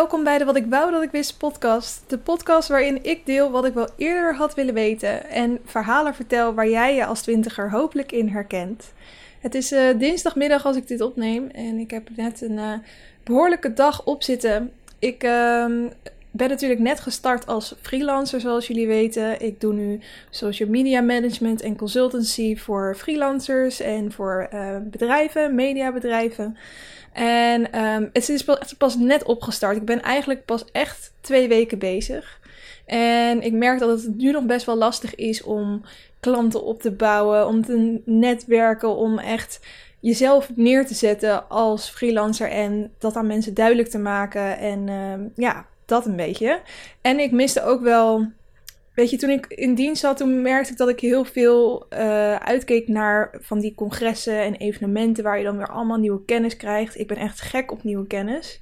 [0.00, 2.02] Welkom bij de Wat ik wou dat ik wist podcast.
[2.06, 6.54] De podcast waarin ik deel wat ik wel eerder had willen weten en verhalen vertel
[6.54, 8.92] waar jij je als twintiger hopelijk in herkent.
[9.40, 12.72] Het is uh, dinsdagmiddag als ik dit opneem en ik heb net een uh,
[13.24, 14.72] behoorlijke dag op zitten.
[14.98, 15.64] Ik uh,
[16.30, 19.40] ben natuurlijk net gestart als freelancer, zoals jullie weten.
[19.40, 26.56] Ik doe nu social media management en consultancy voor freelancers en voor uh, bedrijven, mediabedrijven.
[27.12, 28.44] En um, het is
[28.78, 29.76] pas net opgestart.
[29.76, 32.38] Ik ben eigenlijk pas echt twee weken bezig.
[32.86, 35.82] En ik merk dat het nu nog best wel lastig is om
[36.20, 39.60] klanten op te bouwen, om te netwerken, om echt
[40.00, 44.58] jezelf neer te zetten als freelancer en dat aan mensen duidelijk te maken.
[44.58, 46.60] En um, ja, dat een beetje.
[47.00, 48.28] En ik miste ook wel
[48.94, 52.36] Weet je, toen ik in dienst zat, toen merkte ik dat ik heel veel uh,
[52.36, 56.98] uitkeek naar van die congressen en evenementen waar je dan weer allemaal nieuwe kennis krijgt.
[56.98, 58.60] Ik ben echt gek op nieuwe kennis.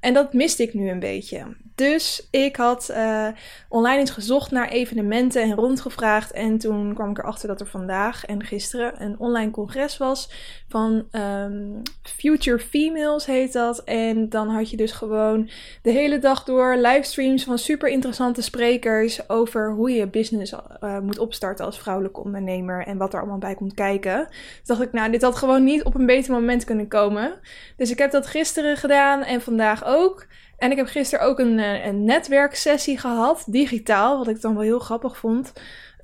[0.00, 1.56] En dat miste ik nu een beetje.
[1.74, 3.28] Dus ik had uh,
[3.68, 6.32] online eens gezocht naar evenementen en rondgevraagd.
[6.32, 10.30] En toen kwam ik erachter dat er vandaag en gisteren een online congres was
[10.68, 13.84] van um, Future Females heet dat.
[13.84, 15.50] En dan had je dus gewoon
[15.82, 21.18] de hele dag door livestreams van super interessante sprekers over hoe je business uh, moet
[21.18, 24.26] opstarten als vrouwelijke ondernemer en wat er allemaal bij komt kijken.
[24.28, 27.40] Dus dacht ik, nou, dit had gewoon niet op een beter moment kunnen komen.
[27.76, 30.26] Dus ik heb dat gisteren gedaan en vandaag ook.
[30.62, 34.62] En ik heb gisteren ook een, eh, een netwerksessie gehad, digitaal, wat ik dan wel
[34.62, 35.52] heel grappig vond.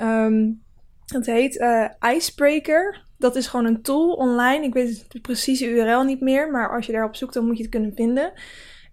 [0.00, 0.62] Um,
[1.06, 3.04] het heet uh, Icebreaker.
[3.18, 4.64] Dat is gewoon een tool online.
[4.64, 7.62] Ik weet de precieze URL niet meer, maar als je daarop zoekt, dan moet je
[7.62, 8.32] het kunnen vinden.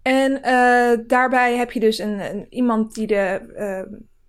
[0.02, 3.40] En uh, daarbij heb je dus een, een iemand die de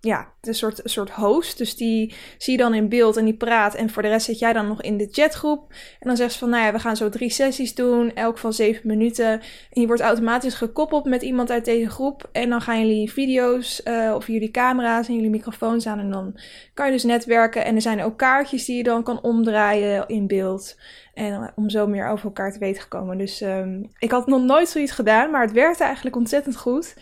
[0.00, 1.58] ja, een soort, een soort host.
[1.58, 3.74] Dus die zie je dan in beeld en die praat.
[3.74, 5.72] En voor de rest zit jij dan nog in de chatgroep.
[6.00, 8.52] En dan zegt ze van, nou ja, we gaan zo drie sessies doen, elk van
[8.52, 9.40] zeven minuten.
[9.70, 12.28] En je wordt automatisch gekoppeld met iemand uit deze groep.
[12.32, 15.98] En dan gaan jullie video's uh, of jullie camera's en jullie microfoons aan.
[15.98, 16.38] En dan
[16.74, 17.64] kan je dus netwerken.
[17.64, 20.76] En er zijn ook kaartjes die je dan kan omdraaien in beeld.
[21.14, 23.18] En om zo meer over elkaar te weten te komen.
[23.18, 26.94] Dus um, ik had nog nooit zoiets gedaan, maar het werkte eigenlijk ontzettend goed.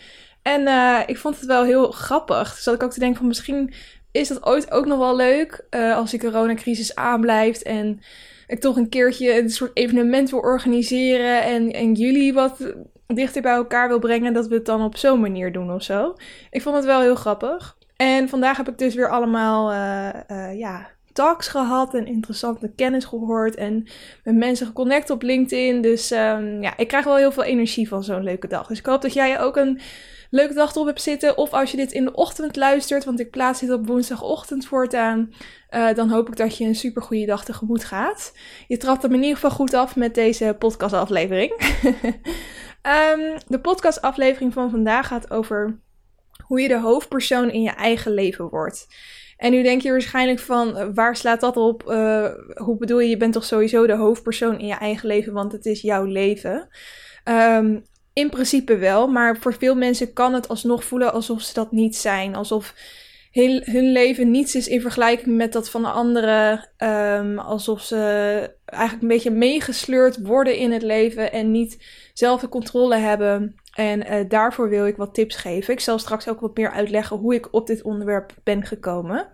[0.47, 2.55] En uh, ik vond het wel heel grappig.
[2.55, 3.75] Dus dat ik ook te denken van misschien
[4.13, 8.01] is dat ooit ook nog wel leuk uh, als die coronacrisis aanblijft en
[8.47, 12.75] ik toch een keertje een soort evenement wil organiseren en, en jullie wat
[13.07, 16.15] dichter bij elkaar wil brengen, dat we het dan op zo'n manier doen of zo.
[16.51, 17.77] Ik vond het wel heel grappig.
[17.97, 23.55] En vandaag heb ik dus weer allemaal uh, ja, talks gehad en interessante kennis gehoord
[23.55, 23.87] en
[24.25, 25.81] met mensen geconnect op LinkedIn.
[25.81, 28.67] Dus um, ja, ik krijg wel heel veel energie van zo'n leuke dag.
[28.67, 29.81] Dus ik hoop dat jij ook een
[30.31, 31.37] leuke dag erop hebt zitten.
[31.37, 35.33] Of als je dit in de ochtend luistert, want ik plaats dit op woensdagochtend voortaan.
[35.71, 38.33] Uh, dan hoop ik dat je een super goede dag tegemoet gaat.
[38.67, 41.53] Je trapt hem in ieder geval goed af met deze podcastaflevering.
[43.13, 45.81] um, de podcastaflevering van vandaag gaat over
[46.43, 48.87] hoe je de hoofdpersoon in je eigen leven wordt.
[49.37, 51.85] En nu denk je waarschijnlijk van, waar slaat dat op?
[51.89, 55.53] Uh, hoe bedoel je, je bent toch sowieso de hoofdpersoon in je eigen leven, want
[55.53, 56.69] het is jouw leven.
[57.25, 57.85] Um,
[58.17, 61.97] in principe wel, maar voor veel mensen kan het alsnog voelen alsof ze dat niet
[61.97, 62.35] zijn.
[62.35, 62.75] Alsof
[63.33, 66.69] hun leven niets is in vergelijking met dat van de anderen.
[66.79, 67.97] Um, alsof ze
[68.65, 71.79] eigenlijk een beetje meegesleurd worden in het leven en niet
[72.15, 73.57] zelf de controle hebben.
[73.75, 75.73] En uh, daarvoor wil ik wat tips geven.
[75.73, 79.29] Ik zal straks ook wat meer uitleggen hoe ik op dit onderwerp ben gekomen.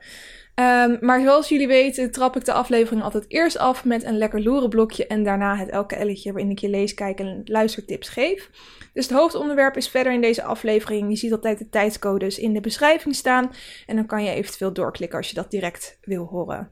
[0.55, 4.43] Um, maar zoals jullie weten trap ik de aflevering altijd eerst af met een lekker
[4.43, 8.51] loerenblokje en daarna het elke elletje waarin ik je lees, kijk en luistertips geef.
[8.93, 11.11] Dus het hoofdonderwerp is verder in deze aflevering.
[11.11, 13.51] Je ziet altijd de tijdscodes in de beschrijving staan
[13.87, 16.71] en dan kan je eventueel doorklikken als je dat direct wil horen.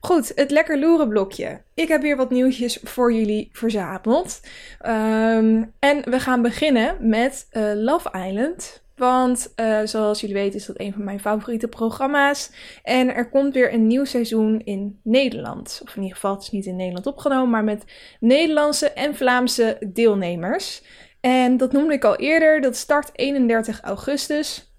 [0.00, 1.60] Goed, het lekker loerenblokje.
[1.74, 4.40] Ik heb hier wat nieuwtjes voor jullie verzameld.
[4.86, 8.84] Um, en we gaan beginnen met uh, Love Island.
[8.96, 12.50] Want uh, zoals jullie weten is dat een van mijn favoriete programma's.
[12.82, 15.80] En er komt weer een nieuw seizoen in Nederland.
[15.82, 17.84] Of in ieder geval, het is niet in Nederland opgenomen, maar met
[18.20, 20.82] Nederlandse en Vlaamse deelnemers.
[21.20, 22.60] En dat noemde ik al eerder.
[22.60, 24.74] Dat start 31 augustus.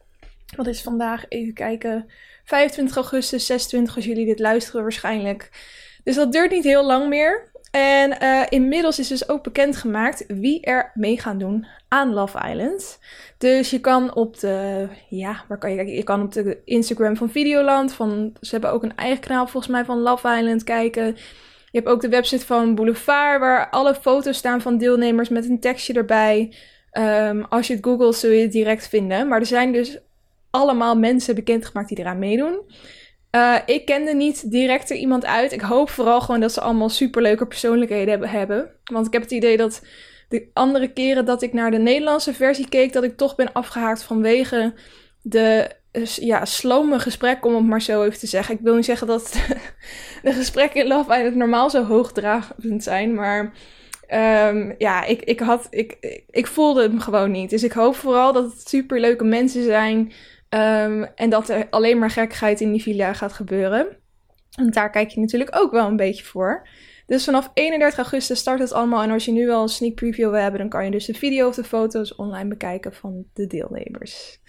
[0.55, 1.25] Wat is vandaag?
[1.27, 2.11] Even kijken.
[2.43, 5.49] 25 augustus, 26 als jullie dit luisteren waarschijnlijk.
[6.03, 7.51] Dus dat duurt niet heel lang meer.
[7.71, 12.99] En uh, inmiddels is dus ook bekendgemaakt wie er mee gaan doen aan Love Island.
[13.37, 15.85] Dus je kan op de, ja, waar kan je?
[15.85, 19.73] Je kan op de Instagram van Videoland, van, ze hebben ook een eigen kanaal volgens
[19.73, 21.05] mij van Love Island kijken.
[21.71, 25.59] Je hebt ook de website van Boulevard, waar alle foto's staan van deelnemers met een
[25.59, 26.53] tekstje erbij.
[26.91, 29.27] Um, als je het googelt zul je het direct vinden.
[29.27, 29.97] Maar er zijn dus
[30.49, 32.59] allemaal mensen bekendgemaakt die eraan meedoen.
[33.31, 35.51] Uh, ik kende niet direct er iemand uit.
[35.51, 38.71] Ik hoop vooral gewoon dat ze allemaal superleuke persoonlijkheden hebben.
[38.83, 39.81] Want ik heb het idee dat
[40.29, 44.03] de andere keren dat ik naar de Nederlandse versie keek, dat ik toch ben afgehaakt
[44.03, 44.73] vanwege
[45.21, 45.75] de
[46.15, 48.55] ja, slome gesprek, om het maar zo even te zeggen.
[48.55, 49.33] Ik wil niet zeggen dat
[50.23, 53.53] de gesprekken in Love Island normaal zo hoogdragend zijn, maar
[54.49, 55.97] um, ja, ik, ik, had, ik,
[56.29, 57.49] ik voelde hem gewoon niet.
[57.49, 60.11] Dus ik hoop vooral dat het super leuke mensen zijn
[60.49, 63.87] um, en dat er alleen maar gekkigheid in die villa gaat gebeuren.
[64.55, 66.67] En daar kijk je natuurlijk ook wel een beetje voor.
[67.05, 69.03] Dus vanaf 31 augustus start het allemaal.
[69.03, 71.13] En als je nu al een sneak preview wil hebben, dan kan je dus de
[71.13, 74.39] video of de foto's online bekijken van de deelnemers.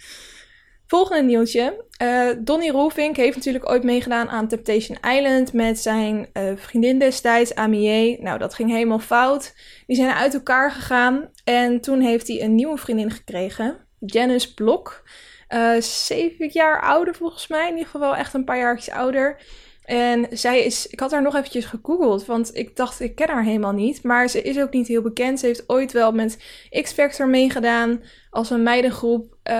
[0.89, 1.85] Volgende nieuwtje.
[2.01, 7.55] Uh, Donny Roelvink heeft natuurlijk ooit meegedaan aan Temptation Island met zijn uh, vriendin destijds,
[7.55, 8.21] Amie.
[8.21, 9.55] Nou, dat ging helemaal fout.
[9.87, 15.03] Die zijn uit elkaar gegaan en toen heeft hij een nieuwe vriendin gekregen, Janice Blok.
[15.49, 19.41] Uh, zeven jaar ouder volgens mij, in ieder geval echt een paar jaartjes ouder.
[19.89, 23.43] En zij is, ik had haar nog eventjes gegoogeld, want ik dacht, ik ken haar
[23.43, 24.03] helemaal niet.
[24.03, 25.39] Maar ze is ook niet heel bekend.
[25.39, 26.37] Ze heeft ooit wel met
[26.81, 29.37] X-Factor meegedaan als een meidengroep.
[29.43, 29.55] Uh,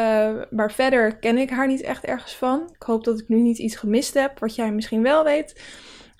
[0.49, 2.69] maar verder ken ik haar niet echt ergens van.
[2.73, 5.61] Ik hoop dat ik nu niet iets gemist heb, wat jij misschien wel weet.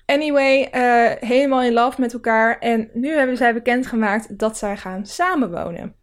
[0.06, 2.58] Anyway, uh, helemaal in love met elkaar.
[2.58, 5.94] En nu hebben zij bekendgemaakt dat zij gaan samenwonen.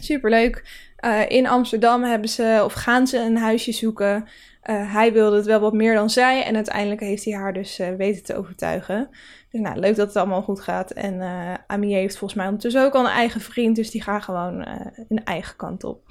[0.00, 0.64] Superleuk.
[1.06, 4.28] Uh, in Amsterdam hebben ze, of gaan ze een huisje zoeken.
[4.70, 6.44] Uh, hij wilde het wel wat meer dan zij.
[6.44, 9.08] En uiteindelijk heeft hij haar dus uh, weten te overtuigen.
[9.50, 10.90] Dus nou, leuk dat het allemaal goed gaat.
[10.90, 11.14] En
[11.68, 13.76] uh, heeft volgens mij ondertussen ook al een eigen vriend.
[13.76, 14.66] Dus die gaan gewoon
[15.08, 16.02] een eigen kant op.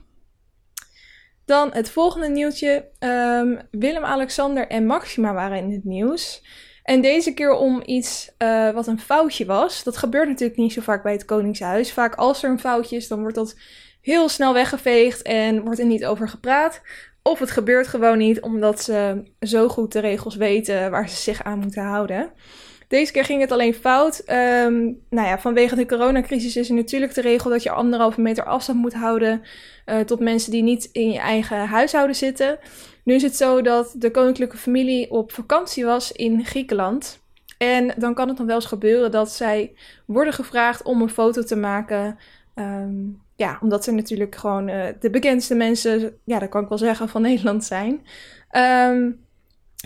[1.46, 2.90] Dan het volgende nieuwtje.
[3.00, 6.44] Um, Willem-Alexander en Maxima waren in het nieuws.
[6.84, 8.32] En deze keer om iets
[8.74, 9.84] wat een foutje was.
[9.84, 11.94] Dat gebeurt natuurlijk niet zo vaak bij het Koningshuis.
[11.94, 13.56] Vaak als er een foutje is, dan wordt dat
[14.06, 16.82] heel snel weggeveegd en wordt er niet over gepraat.
[17.22, 21.44] Of het gebeurt gewoon niet omdat ze zo goed de regels weten waar ze zich
[21.44, 22.32] aan moeten houden.
[22.88, 24.20] Deze keer ging het alleen fout.
[24.20, 28.44] Um, nou ja, vanwege de coronacrisis is er natuurlijk de regel dat je anderhalve meter
[28.44, 29.42] afstand moet houden
[29.86, 32.60] uh, tot mensen die niet in je eigen huishouden zitten.
[33.04, 37.20] Nu is het zo dat de koninklijke familie op vakantie was in Griekenland.
[37.58, 39.76] En dan kan het nog wel eens gebeuren dat zij
[40.06, 42.18] worden gevraagd om een foto te maken
[42.56, 46.78] um, ja, omdat ze natuurlijk gewoon uh, de bekendste mensen, ja, dat kan ik wel
[46.78, 48.06] zeggen, van Nederland zijn.
[48.92, 49.24] Um,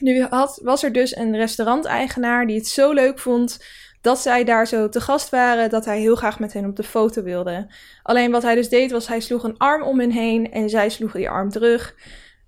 [0.02, 3.66] nu had, was er dus een restauranteigenaar die het zo leuk vond
[4.02, 6.84] dat zij daar zo te gast waren, dat hij heel graag met hen op de
[6.84, 7.68] foto wilde.
[8.04, 10.90] Alleen wat hij dus deed, was hij sloeg een arm om hen heen en zij
[10.90, 11.96] sloegen die arm terug.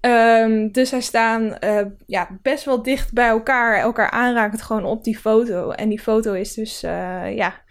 [0.01, 5.03] Um, dus zij staan uh, ja, best wel dicht bij elkaar, elkaar aanrakend gewoon op
[5.03, 5.71] die foto.
[5.71, 7.61] En die foto is dus, uh, ja,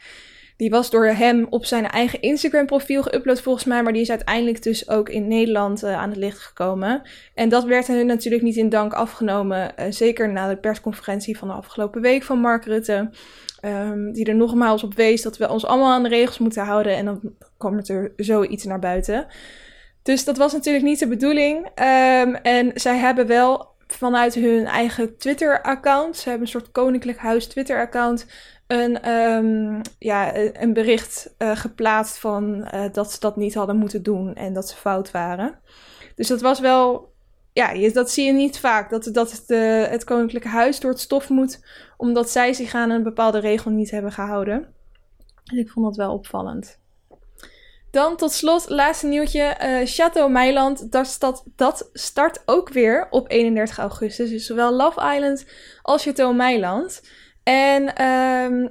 [0.60, 4.62] die was door hem op zijn eigen Instagram-profiel geüpload volgens mij, maar die is uiteindelijk
[4.62, 7.02] dus ook in Nederland uh, aan het licht gekomen.
[7.34, 11.48] En dat werd hen natuurlijk niet in dank afgenomen, uh, zeker na de persconferentie van
[11.48, 13.10] de afgelopen week van Mark Rutte.
[13.64, 16.96] Um, die er nogmaals op wees dat we ons allemaal aan de regels moeten houden
[16.96, 17.20] en dan
[17.58, 19.26] kwam er zoiets naar buiten.
[20.02, 21.66] Dus dat was natuurlijk niet de bedoeling.
[21.66, 27.46] Um, en zij hebben wel vanuit hun eigen Twitter-account, ze hebben een soort Koninklijk Huis
[27.46, 28.26] Twitter-account,
[28.70, 34.02] een, um, ja, een bericht uh, geplaatst van uh, dat ze dat niet hadden moeten
[34.02, 35.58] doen en dat ze fout waren.
[36.14, 37.12] Dus dat was wel,
[37.52, 38.90] ja, dat zie je niet vaak.
[38.90, 41.64] Dat, dat het, uh, het Koninklijke Huis door het stof moet,
[41.96, 44.74] omdat zij zich aan een bepaalde regel niet hebben gehouden.
[45.44, 46.78] Dus ik vond dat wel opvallend.
[47.90, 49.56] Dan tot slot, laatste nieuwtje.
[49.84, 54.30] Chateau Meiland, dat, dat, dat start ook weer op 31 augustus.
[54.30, 55.46] Dus zowel Love Island
[55.82, 57.00] als Chateau Meiland.
[57.42, 58.70] En um,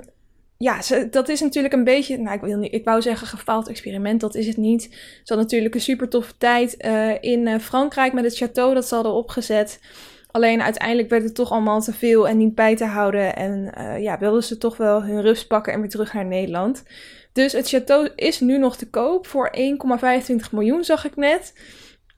[0.58, 0.80] ja,
[1.12, 4.36] dat is natuurlijk een beetje, nou ik, wil niet, ik wou zeggen gefaald experiment, dat
[4.36, 4.84] is het niet.
[4.92, 8.88] Ze hadden natuurlijk een super toffe tijd uh, in uh, Frankrijk met het château dat
[8.88, 9.80] ze hadden opgezet.
[10.32, 13.36] Alleen uiteindelijk werd het toch allemaal te veel en niet bij te houden.
[13.36, 16.84] En uh, ja, wilden ze toch wel hun rust pakken en weer terug naar Nederland.
[17.34, 21.54] Dus het château is nu nog te koop voor 1,25 miljoen, zag ik net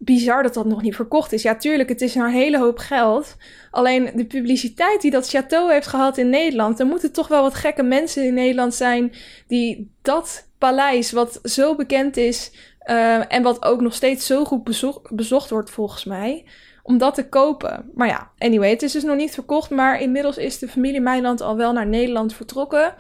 [0.04, 1.42] bizar dat dat nog niet verkocht is.
[1.42, 3.36] Ja, tuurlijk, het is een hele hoop geld.
[3.72, 6.80] Alleen de publiciteit die dat château heeft gehad in Nederland.
[6.80, 9.14] Er moeten toch wel wat gekke mensen in Nederland zijn
[9.48, 12.52] die dat paleis, wat zo bekend is
[12.86, 16.46] uh, en wat ook nog steeds zo goed bezocht, bezocht wordt volgens mij,
[16.84, 17.92] om dat te kopen.
[17.96, 21.42] Maar ja, anyway, het is dus nog niet verkocht, maar inmiddels is de familie Meiland
[21.42, 22.94] al wel naar Nederland vertrokken.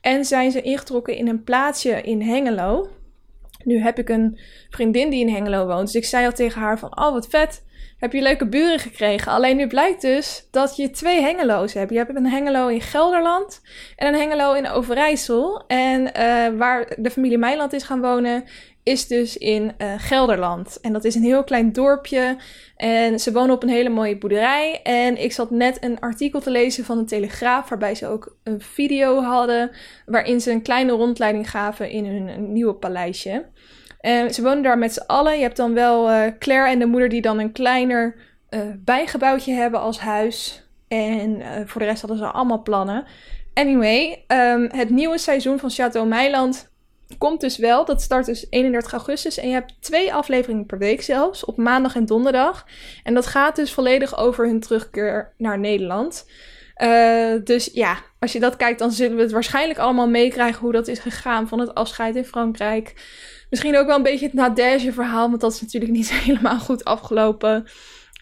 [0.00, 2.88] En zijn ze ingetrokken in een plaatsje in Hengelo.
[3.64, 4.38] Nu heb ik een
[4.70, 5.86] vriendin die in Hengelo woont.
[5.86, 7.62] Dus ik zei al tegen haar van, oh wat vet,
[7.98, 9.32] heb je leuke buren gekregen.
[9.32, 11.90] Alleen nu blijkt dus dat je twee Hengelo's hebt.
[11.90, 13.60] Je hebt een Hengelo in Gelderland
[13.96, 15.64] en een Hengelo in Overijssel.
[15.66, 18.44] En uh, waar de familie Meiland is gaan wonen,
[18.88, 20.80] is dus in uh, Gelderland.
[20.80, 22.36] En dat is een heel klein dorpje.
[22.76, 24.80] En ze wonen op een hele mooie boerderij.
[24.82, 28.60] En ik zat net een artikel te lezen van de Telegraaf, waarbij ze ook een
[28.60, 29.70] video hadden.
[30.06, 33.46] Waarin ze een kleine rondleiding gaven in hun nieuwe paleisje.
[34.00, 35.36] En ze wonen daar met z'n allen.
[35.36, 38.14] Je hebt dan wel uh, Claire en de moeder die dan een kleiner
[38.50, 40.66] uh, bijgebouwtje hebben als huis.
[40.88, 43.04] En voor de rest hadden ze allemaal plannen.
[43.54, 46.70] Anyway, um, het nieuwe seizoen van Chateau Meiland
[47.18, 47.84] komt dus wel.
[47.84, 49.38] Dat start dus 31 augustus.
[49.38, 51.44] En je hebt twee afleveringen per week zelfs.
[51.44, 52.66] Op maandag en donderdag.
[53.02, 56.26] En dat gaat dus volledig over hun terugkeer naar Nederland.
[56.82, 60.72] Uh, dus ja, als je dat kijkt, dan zullen we het waarschijnlijk allemaal meekrijgen hoe
[60.72, 62.94] dat is gegaan van het afscheid in Frankrijk.
[63.50, 66.84] Misschien ook wel een beetje het Nadege verhaal, want dat is natuurlijk niet helemaal goed
[66.84, 67.66] afgelopen.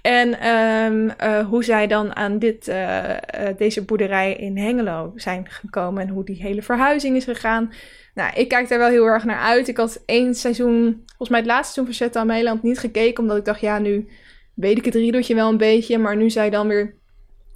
[0.06, 3.10] En um, uh, hoe zij dan aan dit, uh,
[3.56, 7.72] deze boerderij in Hengelo zijn gekomen en hoe die hele verhuizing is gegaan.
[8.14, 9.68] Nou, ik kijk daar wel heel erg naar uit.
[9.68, 13.22] Ik had één seizoen, volgens mij het laatste seizoen van Zeta Meiland niet gekeken.
[13.22, 14.08] Omdat ik dacht, ja, nu
[14.54, 15.98] weet ik het riedeltje wel een beetje.
[15.98, 16.94] Maar nu zij dan weer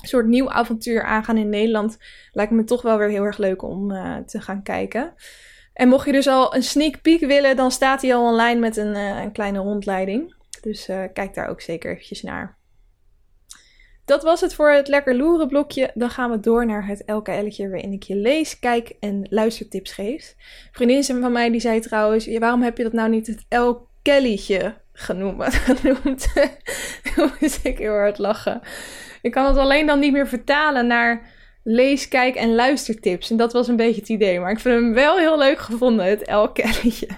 [0.00, 1.98] een soort nieuw avontuur aangaan in Nederland.
[2.32, 3.88] Lijkt me toch wel weer heel erg leuk om
[4.26, 5.14] te gaan kijken.
[5.72, 8.76] En mocht je dus al een sneak peek willen, dan staat hij al online met
[8.76, 10.38] een, een kleine rondleiding.
[10.60, 12.58] Dus uh, kijk daar ook zeker eventjes naar.
[14.04, 15.90] Dat was het voor het lekker loeren blokje.
[15.94, 20.34] Dan gaan we door naar het LKL'tje waarin ik je lees, kijk en luistertips geef.
[20.72, 24.74] Vriendin van mij die zei trouwens, waarom heb je dat nou niet het El Kellytje
[24.92, 25.54] genoemd?
[25.68, 26.32] genoemd.
[27.40, 28.60] moest ik heel hard lachen.
[29.22, 31.30] Ik kan het alleen dan niet meer vertalen naar
[31.62, 33.30] lees, kijk en luistertips.
[33.30, 34.40] En dat was een beetje het idee.
[34.40, 37.08] Maar ik vind hem wel heel leuk gevonden, het El Kellytje.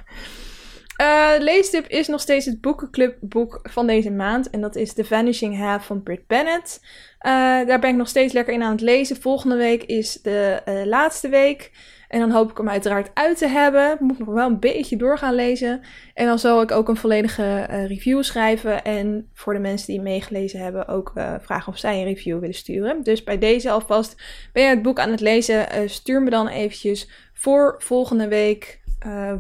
[1.03, 4.51] Uh, leestip is nog steeds het boekenclubboek van deze maand.
[4.51, 6.81] En dat is The Vanishing Half van Britt Bennett.
[6.83, 7.33] Uh,
[7.67, 9.21] daar ben ik nog steeds lekker in aan het lezen.
[9.21, 11.71] Volgende week is de uh, laatste week.
[12.09, 13.97] En dan hoop ik hem uiteraard uit te hebben.
[14.01, 15.81] Moet nog wel een beetje door gaan lezen.
[16.15, 18.85] En dan zal ik ook een volledige review schrijven.
[18.85, 23.03] En voor de mensen die meegelezen hebben ook vragen of zij een review willen sturen.
[23.03, 25.91] Dus bij deze alvast ben je het boek aan het lezen.
[25.91, 28.81] stuur me dan eventjes voor volgende week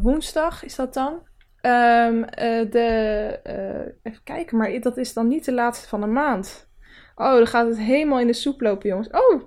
[0.00, 0.64] woensdag.
[0.64, 1.30] Is dat dan?
[1.66, 2.24] Um, uh,
[2.70, 6.70] de, uh, even kijken, maar dat is dan niet de laatste van de maand.
[7.14, 9.08] Oh, dan gaat het helemaal in de soep lopen, jongens.
[9.08, 9.42] Oh,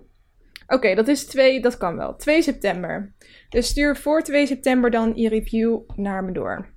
[0.67, 2.15] oké, dat is 2, dat kan wel.
[2.15, 3.13] 2 september.
[3.49, 6.73] Dus stuur voor 2 september dan je review naar me door.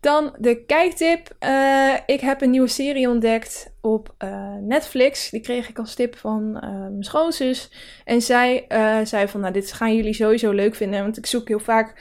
[0.00, 1.36] Dan de kijktip.
[1.40, 4.14] Uh, ik heb een nieuwe serie ontdekt op
[4.60, 5.30] Netflix.
[5.30, 7.70] Die kreeg ik als tip van mijn schoonzus.
[8.04, 8.64] En zij
[9.04, 11.02] zei van, nou, dit gaan jullie sowieso leuk vinden.
[11.02, 11.94] Want ik zoek heel vaak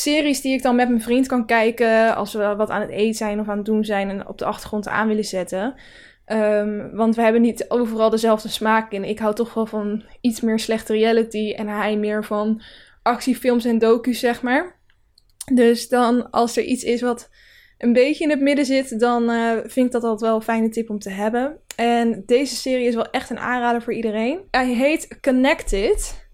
[0.00, 3.14] series die ik dan met mijn vriend kan kijken als we wat aan het eten
[3.14, 5.74] zijn of aan het doen zijn en op de achtergrond aan willen zetten.
[6.26, 9.04] Um, want we hebben niet overal dezelfde smaak in.
[9.04, 12.62] Ik hou toch wel van iets meer slechte reality en hij meer van
[13.02, 14.78] actiefilms en docu's, zeg maar.
[15.52, 17.30] Dus dan als er iets is wat
[17.78, 20.68] een beetje in het midden zit, dan uh, vind ik dat altijd wel een fijne
[20.68, 21.58] tip om te hebben.
[21.76, 24.40] En deze serie is wel echt een aanrader voor iedereen.
[24.50, 26.29] Hij heet Connected.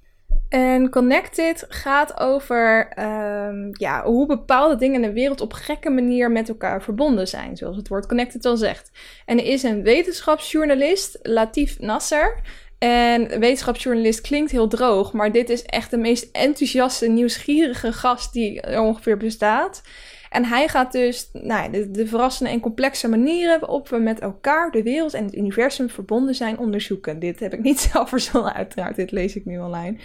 [0.48, 6.30] En Connected gaat over um, ja, hoe bepaalde dingen in de wereld op gekke manier
[6.30, 8.90] met elkaar verbonden zijn, zoals het woord Connected al zegt.
[9.24, 12.40] En er is een wetenschapsjournalist, Latif Nasser.
[12.78, 18.60] En wetenschapsjournalist klinkt heel droog, maar dit is echt de meest enthousiaste, nieuwsgierige gast die
[18.60, 19.82] er ongeveer bestaat.
[20.30, 24.70] En hij gaat dus nou, de, de, verrassende en complexe manieren waarop we met elkaar,
[24.70, 27.18] de wereld en het universum verbonden zijn onderzoeken.
[27.18, 28.96] Dit heb ik niet zelf verzonnen, uiteraard.
[28.96, 29.98] Dit lees ik nu online.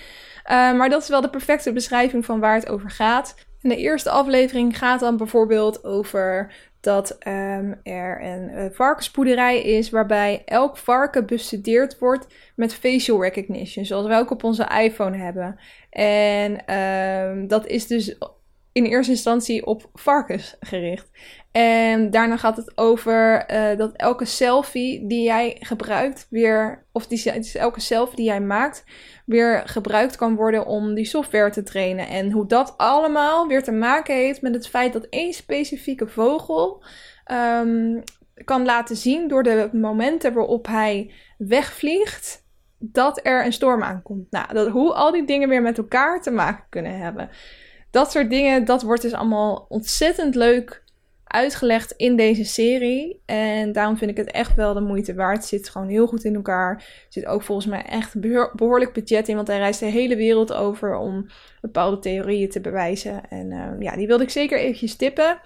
[0.44, 3.36] Uh, maar dat is wel de perfecte beschrijving van waar het over gaat.
[3.62, 9.90] En de eerste aflevering gaat dan bijvoorbeeld over dat um, er een uh, varkenspoederij is
[9.90, 15.60] waarbij elk varken bestudeerd wordt met facial recognition, zoals we ook op onze iPhone hebben.
[15.90, 18.18] En um, dat is dus
[18.72, 21.10] in eerste instantie op varkens gericht.
[21.52, 27.32] En daarna gaat het over uh, dat elke selfie die jij gebruikt weer, of die,
[27.54, 28.84] elke selfie die jij maakt,
[29.26, 32.08] weer gebruikt kan worden om die software te trainen.
[32.08, 36.84] En hoe dat allemaal weer te maken heeft met het feit dat één specifieke vogel
[37.32, 38.04] um,
[38.44, 42.46] kan laten zien door de momenten waarop hij wegvliegt,
[42.78, 44.32] dat er een storm aankomt.
[44.32, 47.30] Nou, dat, hoe al die dingen weer met elkaar te maken kunnen hebben.
[47.92, 50.84] Dat soort dingen, dat wordt dus allemaal ontzettend leuk
[51.32, 53.22] uitgelegd in deze serie.
[53.26, 55.38] En daarom vind ik het echt wel de moeite waard.
[55.38, 56.76] Het zit gewoon heel goed in elkaar.
[56.76, 58.20] Er zit ook volgens mij echt
[58.56, 59.36] behoorlijk budget in.
[59.36, 61.28] Want hij reist de hele wereld over om
[61.62, 63.22] bepaalde theorieën te bewijzen.
[63.30, 65.40] En uh, ja, die wilde ik zeker eventjes tippen.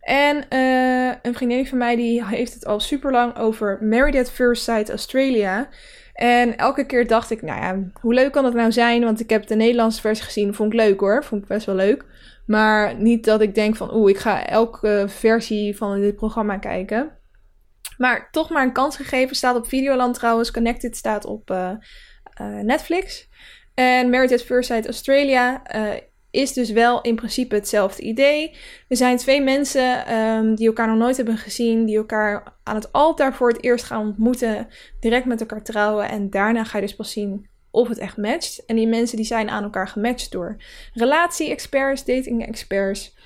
[0.00, 4.30] En uh, een vriendin van mij die heeft het al super lang over Married at
[4.30, 5.68] First Sight Australia.
[6.14, 9.04] En elke keer dacht ik, nou ja, hoe leuk kan het nou zijn?
[9.04, 11.74] Want ik heb de Nederlandse versie gezien, vond ik leuk hoor, vond ik best wel
[11.74, 12.04] leuk.
[12.46, 17.18] Maar niet dat ik denk van, oeh, ik ga elke versie van dit programma kijken.
[17.96, 19.36] Maar toch maar een kans gegeven.
[19.36, 20.50] Staat op Videoland trouwens.
[20.50, 21.70] Connected staat op uh,
[22.40, 23.28] uh, Netflix.
[23.74, 25.90] En Married at First Sight Australia uh,
[26.30, 28.56] is dus wel in principe hetzelfde idee.
[28.88, 32.92] Er zijn twee mensen um, die elkaar nog nooit hebben gezien, die elkaar aan het
[32.92, 34.68] altaar voor het eerst gaan ontmoeten,
[35.00, 38.64] direct met elkaar trouwen en daarna ga je dus pas zien of het echt matcht.
[38.66, 40.56] En die mensen die zijn aan elkaar gematcht door
[40.94, 43.16] relatie-experts, dating-experts,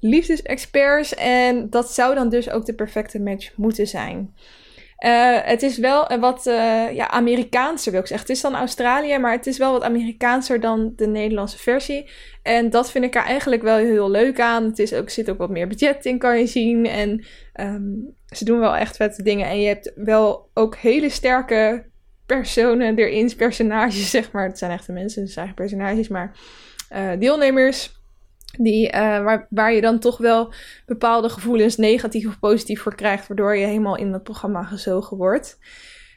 [0.00, 4.34] liefdesexperts en dat zou dan dus ook de perfecte match moeten zijn.
[5.04, 8.26] Uh, het is wel wat uh, ja, Amerikaanser, wil ik zeggen.
[8.26, 12.10] Het is dan Australië, maar het is wel wat Amerikaanser dan de Nederlandse versie.
[12.42, 14.64] En dat vind ik er eigenlijk wel heel leuk aan.
[14.64, 16.86] Het is ook, zit ook wat meer budget in, kan je zien.
[16.86, 17.24] En
[17.60, 19.46] um, ze doen wel echt vette dingen.
[19.46, 21.84] En je hebt wel ook hele sterke
[22.26, 24.46] personen erin, personages, zeg maar.
[24.46, 26.36] Het zijn echte mensen, dus zijn personages, maar
[26.92, 27.94] uh, deelnemers.
[28.58, 28.92] Die, uh,
[29.22, 30.52] waar, waar je dan toch wel
[30.86, 35.58] bepaalde gevoelens negatief of positief voor krijgt, waardoor je helemaal in het programma gezogen wordt.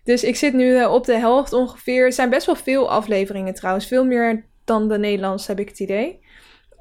[0.04, 2.06] Dus ik zit nu uh, op de helft ongeveer.
[2.06, 5.80] Er zijn best wel veel afleveringen trouwens, veel meer dan de Nederlandse heb ik het
[5.80, 6.20] idee.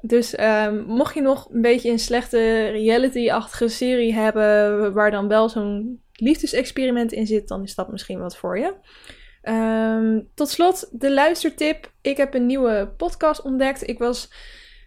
[0.01, 5.49] Dus um, mocht je nog een beetje een slechte reality-achtige serie hebben, waar dan wel
[5.49, 8.73] zo'n liefdesexperiment in zit, dan is dat misschien wat voor je.
[9.49, 11.91] Um, tot slot, de luistertip.
[12.01, 13.87] Ik heb een nieuwe podcast ontdekt.
[13.87, 14.29] Ik was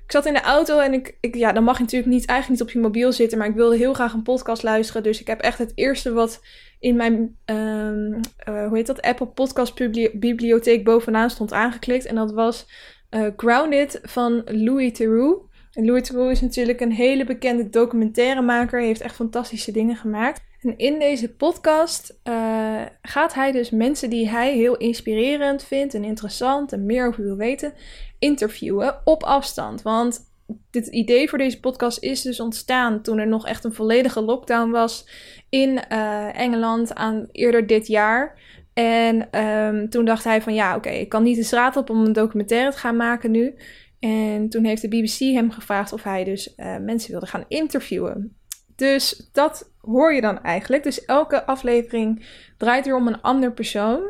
[0.05, 2.61] ik zat in de auto en ik, ik, ja, dan mag je natuurlijk niet, eigenlijk
[2.61, 5.03] niet op je mobiel zitten, maar ik wilde heel graag een podcast luisteren.
[5.03, 6.41] Dus ik heb echt het eerste wat
[6.81, 9.75] in mijn, um, uh, hoe heet dat, Apple Podcast
[10.19, 12.07] bibliotheek bovenaan stond aangeklikt.
[12.07, 12.67] En dat was
[13.11, 15.51] uh, Grounded van Louis Theroux.
[15.71, 18.79] Louis Theroux is natuurlijk een hele bekende documentairemaker.
[18.79, 20.41] Hij heeft echt fantastische dingen gemaakt.
[20.63, 26.05] En in deze podcast uh, gaat hij dus mensen die hij heel inspirerend vindt en
[26.05, 27.75] interessant en meer over wil weten,
[28.19, 29.83] interviewen op afstand.
[29.83, 30.31] Want
[30.71, 34.71] dit idee voor deze podcast is dus ontstaan toen er nog echt een volledige lockdown
[34.71, 35.09] was
[35.49, 38.41] in uh, Engeland aan eerder dit jaar.
[38.73, 42.05] En um, toen dacht hij van ja, oké, ik kan niet de straat op om
[42.05, 43.55] een documentaire te gaan maken nu.
[44.01, 48.37] En toen heeft de BBC hem gevraagd of hij dus uh, mensen wilde gaan interviewen.
[48.77, 50.83] Dus dat hoor je dan eigenlijk.
[50.83, 54.01] Dus elke aflevering draait er om een ander persoon.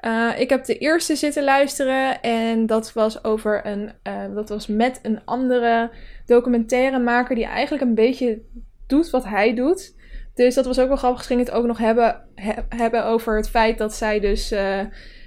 [0.00, 4.66] Uh, ik heb de eerste zitten luisteren en dat was over een, uh, dat was
[4.66, 5.90] met een andere
[6.26, 8.40] documentairemaker die eigenlijk een beetje
[8.86, 9.94] doet wat hij doet.
[10.34, 11.20] Dus dat was ook wel grappig.
[11.20, 14.80] Ze gingen het ook nog hebben, he, hebben over het feit dat zij dus uh,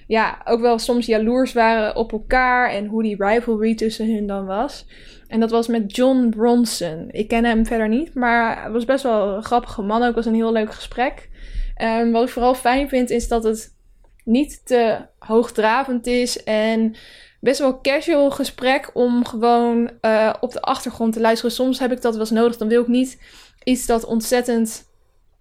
[0.08, 4.46] ja, ook wel soms jaloers waren op elkaar en hoe die rivalry tussen hun dan
[4.46, 4.86] was.
[5.30, 7.08] En dat was met John Bronson.
[7.12, 10.04] Ik ken hem verder niet, maar het was best wel een grappige man.
[10.04, 11.30] Ook was een heel leuk gesprek.
[11.82, 13.76] Um, wat ik vooral fijn vind is dat het
[14.24, 16.96] niet te hoogdravend is en
[17.40, 21.52] best wel casual gesprek om gewoon uh, op de achtergrond te luisteren.
[21.52, 22.58] Soms heb ik dat wel eens nodig.
[22.58, 23.22] Dan wil ik niet
[23.64, 24.84] iets dat ontzettend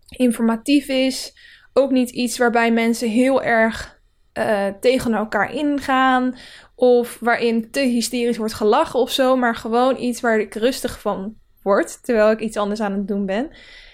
[0.09, 1.35] informatief is.
[1.73, 3.98] Ook niet iets waarbij mensen heel erg
[4.39, 6.37] uh, tegen elkaar ingaan.
[6.75, 9.37] Of waarin te hysterisch wordt gelachen of zo.
[9.37, 12.05] Maar gewoon iets waar ik rustig van word.
[12.05, 13.51] Terwijl ik iets anders aan het doen ben.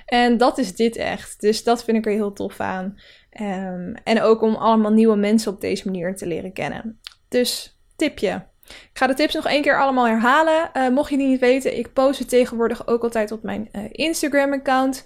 [0.07, 1.41] En dat is dit echt.
[1.41, 2.99] Dus dat vind ik er heel tof aan.
[3.41, 7.01] Um, en ook om allemaal nieuwe mensen op deze manier te leren kennen.
[7.29, 8.47] Dus tipje.
[8.65, 10.71] Ik ga de tips nog één keer allemaal herhalen.
[10.75, 15.05] Uh, mocht je niet weten, ik post het tegenwoordig ook altijd op mijn uh, Instagram-account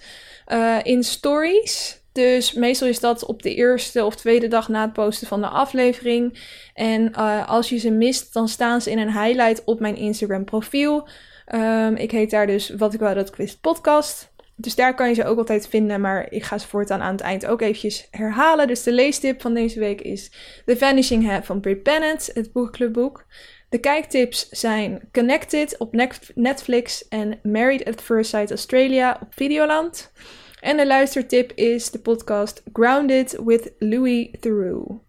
[0.83, 1.98] in stories.
[2.11, 5.47] Dus meestal is dat op de eerste of tweede dag na het posten van de
[5.47, 6.39] aflevering.
[6.73, 7.13] En
[7.45, 11.07] als je ze mist, dan staan ze in een highlight op mijn Instagram profiel.
[11.55, 14.31] Um, ik heet daar dus Wat ik wou dat ik podcast.
[14.55, 17.21] Dus daar kan je ze ook altijd vinden, maar ik ga ze voortaan aan het
[17.21, 18.67] eind ook eventjes herhalen.
[18.67, 20.31] Dus de leestip van deze week is
[20.65, 23.25] The Vanishing Half van Brit Bennett, het boekclubboek.
[23.69, 25.93] De kijktips zijn Connected op
[26.35, 30.11] Netflix en Married at First Sight Australia op Videoland.
[30.59, 35.08] En de luistertip is de podcast Grounded with Louis Theroux.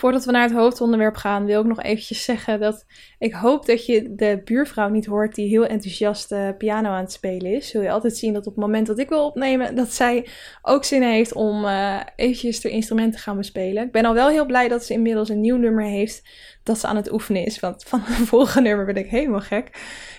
[0.00, 2.84] Voordat we naar het hoofdonderwerp gaan, wil ik nog eventjes zeggen dat
[3.18, 7.12] ik hoop dat je de buurvrouw niet hoort die heel enthousiast uh, piano aan het
[7.12, 7.68] spelen is.
[7.68, 10.26] Zul je altijd zien dat op het moment dat ik wil opnemen, dat zij
[10.62, 13.84] ook zin heeft om uh, eventjes haar instrument te gaan bespelen.
[13.84, 16.22] Ik ben al wel heel blij dat ze inmiddels een nieuw nummer heeft
[16.62, 17.60] dat ze aan het oefenen is.
[17.60, 19.70] Want van het volgende nummer ben ik helemaal gek.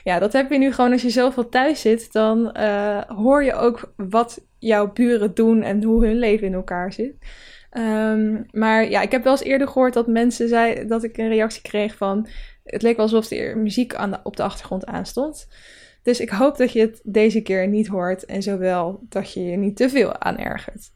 [0.04, 3.54] Ja, dat heb je nu gewoon als je zoveel thuis zit, dan uh, hoor je
[3.54, 7.16] ook wat jouw buren doen en hoe hun leven in elkaar zit.
[7.78, 11.28] Um, maar ja, ik heb wel eens eerder gehoord dat mensen zeiden dat ik een
[11.28, 12.28] reactie kreeg van.
[12.64, 15.48] Het leek wel alsof er muziek aan op de achtergrond aanstond.
[16.04, 19.58] Dus ik hoop dat je het deze keer niet hoort en zowel dat je je
[19.58, 20.92] niet te veel aan ergert.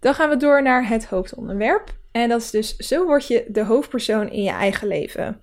[0.00, 2.00] Dan gaan we door naar het hoofdonderwerp.
[2.12, 5.40] En dat is dus, zo word je de hoofdpersoon in je eigen leven.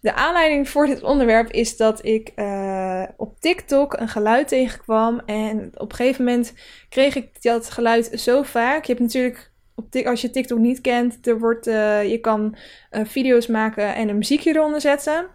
[0.00, 5.20] De aanleiding voor dit onderwerp is dat ik uh, op TikTok een geluid tegenkwam.
[5.26, 6.52] En op een gegeven moment
[6.88, 8.84] kreeg ik dat geluid zo vaak.
[8.84, 12.56] Je hebt natuurlijk, op als je TikTok niet kent, er wordt, uh, je kan
[12.90, 15.26] uh, video's maken en een muziekje eronder zetten.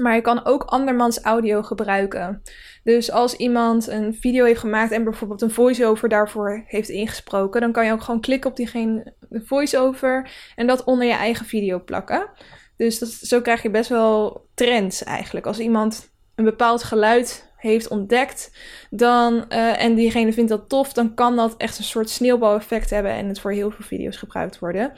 [0.00, 2.42] Maar je kan ook andermans audio gebruiken.
[2.84, 7.72] Dus als iemand een video heeft gemaakt en bijvoorbeeld een voice-over daarvoor heeft ingesproken, dan
[7.72, 12.30] kan je ook gewoon klikken op diegene voice-over en dat onder je eigen video plakken.
[12.76, 15.46] Dus dat, zo krijg je best wel trends eigenlijk.
[15.46, 18.50] Als iemand een bepaald geluid heeft ontdekt
[18.90, 23.12] dan, uh, en diegene vindt dat tof, dan kan dat echt een soort sneeuwbaleffect hebben
[23.12, 24.92] en het voor heel veel video's gebruikt worden.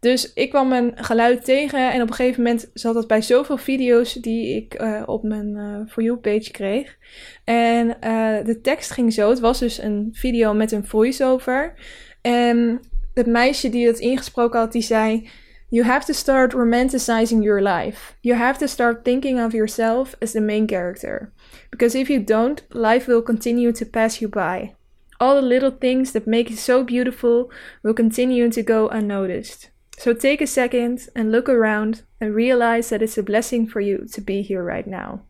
[0.00, 3.56] Dus ik kwam mijn geluid tegen en op een gegeven moment zat dat bij zoveel
[3.56, 6.96] video's die ik uh, op mijn uh, For You page kreeg.
[7.44, 7.96] En
[8.44, 11.74] de tekst ging zo, het was dus een video met een voice-over.
[12.20, 12.80] En
[13.14, 15.28] het meisje die het ingesproken had, die zei...
[15.72, 18.16] You have to start romanticizing your life.
[18.22, 21.32] You have to start thinking of yourself as the main character.
[21.70, 24.74] Because if you don't, life will continue to pass you by.
[25.20, 27.50] All the little things that make it so beautiful
[27.84, 29.70] will continue to go unnoticed.
[29.96, 34.06] So take a second and look around and realize that it's a blessing for you
[34.12, 35.20] to be here right now.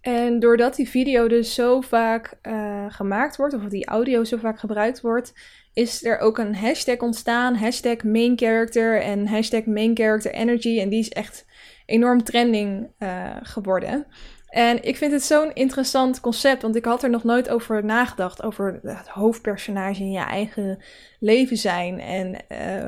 [0.00, 4.58] En doordat die video dus zo vaak uh, gemaakt wordt, of die audio zo vaak
[4.58, 5.34] gebruikt wordt,
[5.72, 7.54] is er ook een hashtag ontstaan.
[7.54, 10.80] Hashtag main character en hashtag main character energy.
[10.80, 11.46] En die is echt
[11.86, 14.06] enorm trending uh, geworden.
[14.50, 18.42] En ik vind het zo'n interessant concept, want ik had er nog nooit over nagedacht.
[18.42, 20.82] Over het hoofdpersonage in je eigen
[21.18, 22.00] leven zijn.
[22.00, 22.36] En,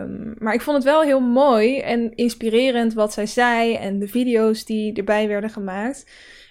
[0.00, 4.08] um, maar ik vond het wel heel mooi en inspirerend wat zij zei en de
[4.08, 6.06] video's die erbij werden gemaakt.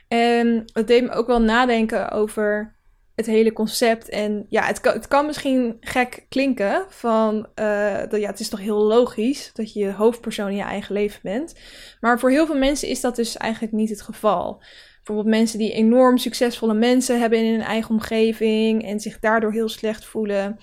[0.08, 2.76] En het deed me ook wel nadenken over
[3.25, 4.10] het hele concept.
[4.10, 8.49] En ja, het kan, het kan misschien gek klinken van, uh, dat, ja, het is
[8.49, 11.55] toch heel logisch dat je hoofdpersoon in je eigen leven bent.
[11.99, 14.62] Maar voor heel veel mensen is dat dus eigenlijk niet het geval.
[14.95, 19.69] Bijvoorbeeld mensen die enorm succesvolle mensen hebben in hun eigen omgeving en zich daardoor heel
[19.69, 20.60] slecht voelen.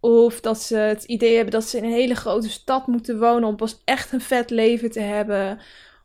[0.00, 3.48] Of dat ze het idee hebben dat ze in een hele grote stad moeten wonen
[3.48, 5.58] om pas echt een vet leven te hebben.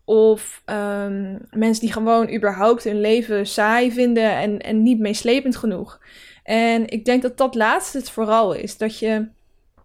[0.09, 6.01] Of um, mensen die gewoon überhaupt hun leven saai vinden en, en niet meeslepend genoeg.
[6.43, 8.77] En ik denk dat dat laatste het vooral is.
[8.77, 9.27] Dat je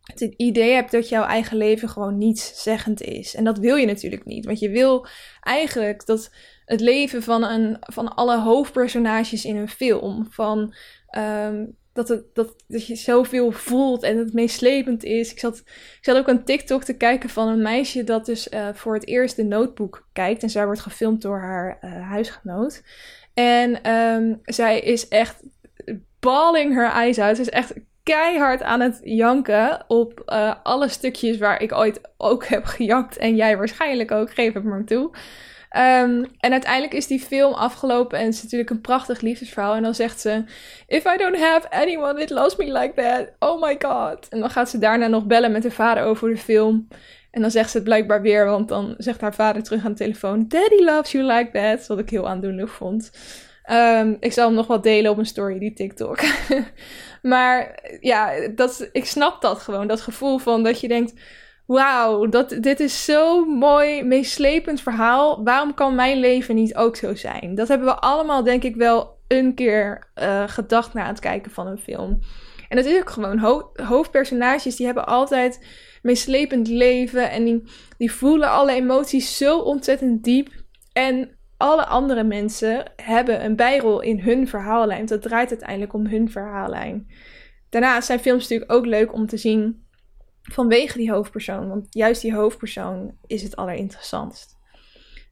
[0.03, 3.35] het idee hebt dat jouw eigen leven gewoon niets zeggend is.
[3.35, 4.45] En dat wil je natuurlijk niet.
[4.45, 5.07] Want je wil
[5.41, 6.35] eigenlijk dat
[6.65, 10.27] het leven van, een, van alle hoofdpersonages in een film.
[10.31, 10.75] Van
[11.19, 15.31] um, dat, het, dat, dat je zoveel voelt en het meeslepend is.
[15.31, 18.69] Ik zat, ik zat ook een TikTok te kijken van een meisje dat dus uh,
[18.73, 20.43] voor het eerst de notebook kijkt.
[20.43, 22.83] En zij wordt gefilmd door haar uh, huisgenoot.
[23.35, 25.43] En um, zij is echt
[26.21, 27.37] balling her eyes out.
[27.37, 32.47] Ze is echt keihard aan het janken op uh, alle stukjes waar ik ooit ook
[32.47, 33.17] heb gejankt.
[33.17, 35.11] En jij waarschijnlijk ook, geef het maar toe.
[35.77, 39.75] Um, en uiteindelijk is die film afgelopen en het is natuurlijk een prachtig liefdesverhaal.
[39.75, 40.45] En dan zegt ze:
[40.87, 44.29] If I don't have anyone that loves me like that, oh my god.
[44.29, 46.89] En dan gaat ze daarna nog bellen met haar vader over de film.
[47.31, 49.99] En dan zegt ze het blijkbaar weer, want dan zegt haar vader terug aan de
[49.99, 51.87] telefoon: Daddy loves you like that.
[51.87, 53.11] Wat ik heel aandoenlijk vond.
[53.71, 56.19] Um, ik zal hem nog wat delen op een story, die TikTok.
[57.23, 59.87] maar ja, dat, ik snap dat gewoon.
[59.87, 61.13] Dat gevoel van dat je denkt
[61.67, 62.29] wauw,
[62.61, 65.45] dit is zo'n mooi, meeslepend verhaal.
[65.45, 67.55] Waarom kan mijn leven niet ook zo zijn?
[67.55, 71.67] Dat hebben we allemaal, denk ik, wel een keer uh, gedacht na het kijken van
[71.67, 72.19] een film.
[72.69, 75.67] En dat is ook gewoon, ho hoofdpersonages die hebben altijd
[76.03, 77.63] meeslepend leven en die,
[77.99, 80.49] die voelen alle emoties zo ontzettend diep.
[80.93, 85.07] En alle andere mensen hebben een bijrol in hun verhaallijn.
[85.07, 87.07] Dat draait uiteindelijk om hun verhaallijn.
[87.71, 89.84] Daarnaast zijn films natuurlijk ook leuk om te zien
[90.53, 91.69] vanwege die hoofdpersoon.
[91.69, 94.57] Want juist die hoofdpersoon is het allerinteressantst.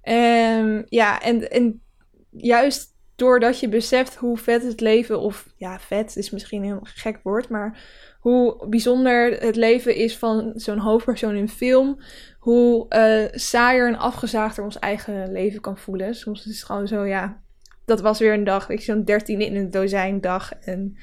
[0.08, 1.82] Um, ja, en, en
[2.30, 7.20] juist doordat je beseft hoe vet het leven, of ja, vet is misschien een gek
[7.22, 7.80] woord, maar
[8.20, 12.00] hoe bijzonder het leven is van zo'n hoofdpersoon in film.
[12.38, 16.14] Hoe uh, saaier en afgezaagder ons eigen leven kan voelen.
[16.14, 17.42] Soms is het gewoon zo, ja,
[17.84, 18.68] dat was weer een dag.
[18.68, 20.52] Ik zo'n 13 in een dozijn dag.
[20.52, 20.96] En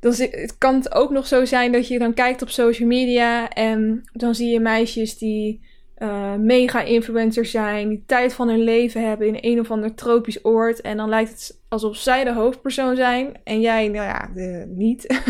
[0.00, 3.48] dan het kan het ook nog zo zijn dat je dan kijkt op social media
[3.48, 5.60] en dan zie je meisjes die
[5.98, 10.44] uh, mega influencers zijn, die tijd van hun leven hebben in een of ander tropisch
[10.44, 10.80] oord.
[10.80, 15.20] En dan lijkt het alsof zij de hoofdpersoon zijn en jij, nou ja, de, niet.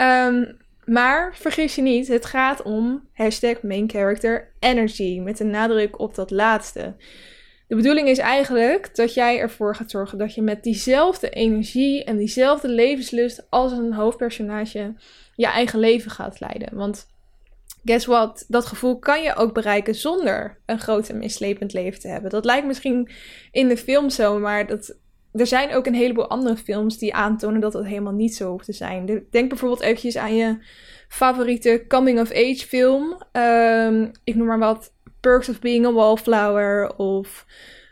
[0.00, 0.56] um,
[0.94, 6.14] maar vergis je niet, het gaat om hashtag main character energy, met een nadruk op
[6.14, 6.94] dat laatste.
[7.68, 12.16] De bedoeling is eigenlijk dat jij ervoor gaat zorgen dat je met diezelfde energie en
[12.16, 14.94] diezelfde levenslust als een hoofdpersonage
[15.36, 16.76] je eigen leven gaat leiden.
[16.76, 17.06] Want
[17.84, 18.44] guess what?
[18.48, 22.30] Dat gevoel kan je ook bereiken zonder een groot en mislepend leven te hebben.
[22.30, 23.10] Dat lijkt misschien
[23.50, 24.96] in de film zo, maar dat,
[25.32, 28.64] er zijn ook een heleboel andere films die aantonen dat het helemaal niet zo hoeft
[28.64, 29.26] te zijn.
[29.30, 30.58] Denk bijvoorbeeld eventjes aan je
[31.08, 33.22] favoriete coming-of-age film.
[33.32, 37.46] Ehm, ik noem maar wat Perks of Being a Wallflower of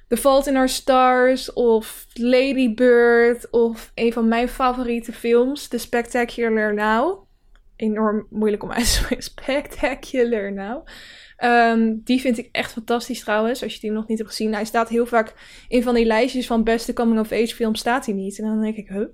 [0.08, 5.78] The Fault in Our Stars of Lady Bird of een van mijn favoriete films, The
[5.78, 7.24] Spectacular Now.
[7.76, 9.24] Enorm moeilijk om uit te spreken.
[9.32, 10.86] Spectacular Now.
[11.36, 14.54] Ehm, die vind ik echt fantastisch trouwens, als je die nog niet hebt gezien.
[14.54, 15.34] Hij staat heel vaak
[15.68, 18.38] in van die lijstjes van beste coming-of-age films, staat hij niet.
[18.38, 19.06] En dan denk ik, huh?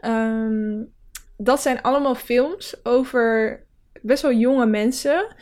[0.00, 0.92] Um,
[1.36, 3.60] dat zijn allemaal films over
[4.02, 5.34] best wel jonge mensen.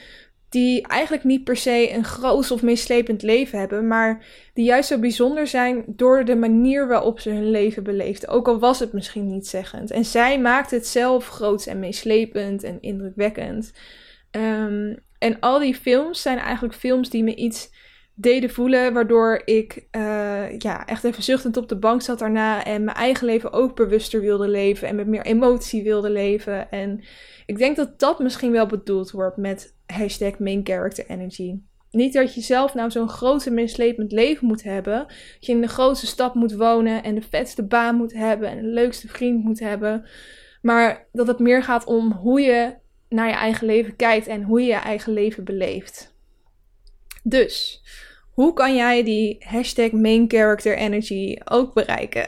[0.48, 3.86] Die eigenlijk niet per se een groot of meeslepend leven hebben.
[3.86, 8.28] Maar die juist zo bijzonder zijn door de manier waarop ze hun leven beleefden.
[8.28, 9.90] Ook al was het misschien niet zeggend.
[9.90, 13.72] En zij maakte het zelf groots en meeslepend en indrukwekkend.
[14.30, 17.70] Um, en al die films zijn eigenlijk films die me iets
[18.14, 22.84] deden voelen, waardoor ik uh, ja, echt even zuchtend op de bank zat daarna en
[22.84, 26.70] mijn eigen leven ook bewuster wilde leven en met meer emotie wilde leven.
[26.70, 27.04] En
[27.46, 31.54] ik denk dat dat misschien wel bedoeld wordt met hashtag main character energy.
[31.90, 34.98] Niet dat je zelf nou zo'n groot en mislepend leven moet hebben.
[35.06, 38.56] Dat je in de grootste stad moet wonen en de vetste baan moet hebben en
[38.56, 40.06] de leukste vriend moet hebben.
[40.62, 42.74] Maar dat het meer gaat om hoe je
[43.08, 46.16] naar je eigen leven kijkt en hoe je je eigen leven beleeft.
[47.22, 47.82] Dus,
[48.32, 52.26] hoe kan jij die hashtag main character energy ook bereiken?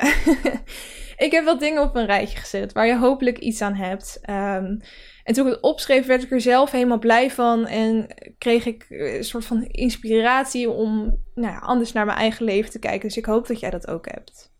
[1.26, 4.20] ik heb wat dingen op een rijtje gezet waar je hopelijk iets aan hebt.
[4.30, 4.80] Um,
[5.30, 7.66] en toen ik het opschreef, werd ik er zelf helemaal blij van.
[7.66, 8.06] En
[8.38, 12.78] kreeg ik een soort van inspiratie om nou ja, anders naar mijn eigen leven te
[12.78, 13.08] kijken.
[13.08, 14.52] Dus ik hoop dat jij dat ook hebt.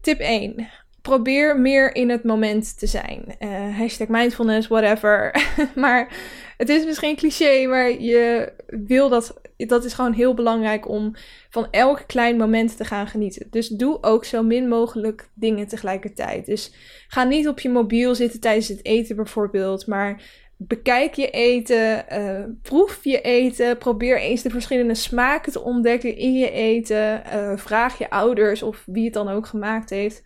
[0.00, 0.68] Tip 1
[1.02, 3.36] probeer meer in het moment te zijn.
[3.40, 5.42] Uh, hashtag mindfulness, whatever.
[5.74, 6.16] maar
[6.56, 9.40] het is misschien cliché, maar je wil dat.
[9.56, 11.14] Dat is gewoon heel belangrijk om
[11.50, 13.46] van elk klein moment te gaan genieten.
[13.50, 16.46] Dus doe ook zo min mogelijk dingen tegelijkertijd.
[16.46, 16.72] Dus
[17.08, 20.22] ga niet op je mobiel zitten tijdens het eten bijvoorbeeld, maar
[20.56, 26.34] bekijk je eten, uh, proef je eten, probeer eens de verschillende smaken te ontdekken in
[26.34, 27.22] je eten.
[27.34, 30.22] Uh, vraag je ouders of wie het dan ook gemaakt heeft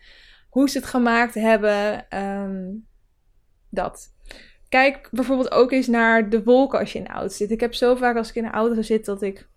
[0.50, 2.08] hoe ze het gemaakt hebben.
[2.08, 2.68] Ehm,
[3.68, 4.12] dat.
[4.70, 7.50] Kijk bijvoorbeeld ook eens naar de wolken als je in de auto zit.
[7.50, 9.48] Ik heb zo vaak als ik in de auto zit dat ik,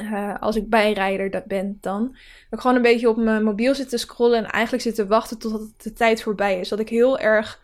[0.00, 3.74] uh, als ik bijrijder dat ben dan, dat ik gewoon een beetje op mijn mobiel
[3.74, 6.68] zit te scrollen en eigenlijk zit te wachten totdat de tijd voorbij is.
[6.68, 7.60] Dat ik heel erg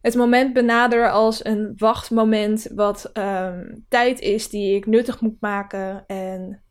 [0.00, 6.04] het moment benader als een wachtmoment wat um, tijd is die ik nuttig moet maken
[6.06, 6.62] en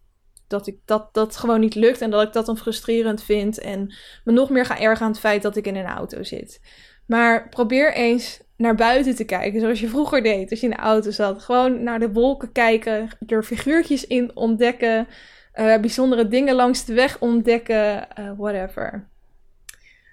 [0.48, 3.94] dat ik dat, dat gewoon niet lukt en dat ik dat dan frustrerend vind en
[4.24, 6.62] me nog meer ga ergeren aan het feit dat ik in een auto zit.
[7.06, 10.82] Maar probeer eens naar buiten te kijken, zoals je vroeger deed als je in de
[10.82, 11.42] auto zat.
[11.42, 15.08] Gewoon naar de wolken kijken, er figuurtjes in ontdekken,
[15.56, 19.08] uh, bijzondere dingen langs de weg ontdekken, uh, whatever.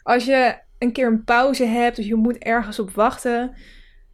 [0.03, 3.55] Als je een keer een pauze hebt of je moet ergens op wachten,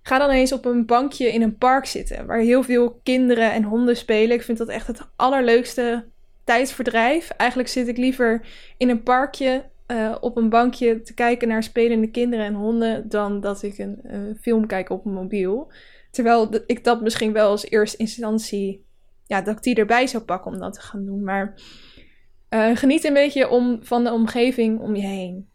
[0.02, 3.62] ga dan eens op een bankje in een park zitten waar heel veel kinderen en
[3.62, 4.37] honden spelen.
[4.37, 6.04] Ik vind dat echt het allerleukste
[6.44, 7.30] tijdsverdrijf.
[7.30, 12.11] Eigenlijk zit ik liever in een parkje uh, op een bankje te kijken naar spelende
[12.11, 15.72] kinderen en honden dan dat ik een uh, film kijk op mijn mobiel.
[16.11, 18.85] Terwijl ik dat misschien wel als eerste instantie,
[19.26, 21.24] ja, dat ik die erbij zou pakken om dat te gaan doen.
[21.24, 21.54] Maar
[22.50, 25.48] uh, geniet een beetje om, van de omgeving om je heen.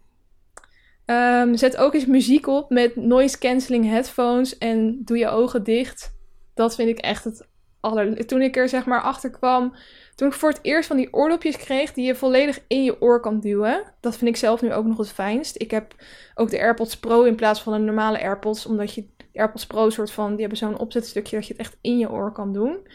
[1.06, 6.18] Um, zet ook eens muziek op met noise cancelling headphones en doe je ogen dicht.
[6.54, 7.48] Dat vind ik echt het
[7.80, 8.26] aller...
[8.26, 9.76] Toen ik er zeg maar achter kwam
[10.20, 13.20] toen ik voor het eerst van die oordopjes kreeg die je volledig in je oor
[13.20, 13.84] kan duwen.
[14.00, 15.62] Dat vind ik zelf nu ook nog het fijnst.
[15.62, 15.96] Ik heb
[16.36, 18.66] ook de AirPods Pro in plaats van de normale AirPods.
[18.66, 21.98] Omdat je AirPods Pro soort van, die hebben zo'n opzetstukje dat je het echt in
[21.98, 22.88] je oor kan doen.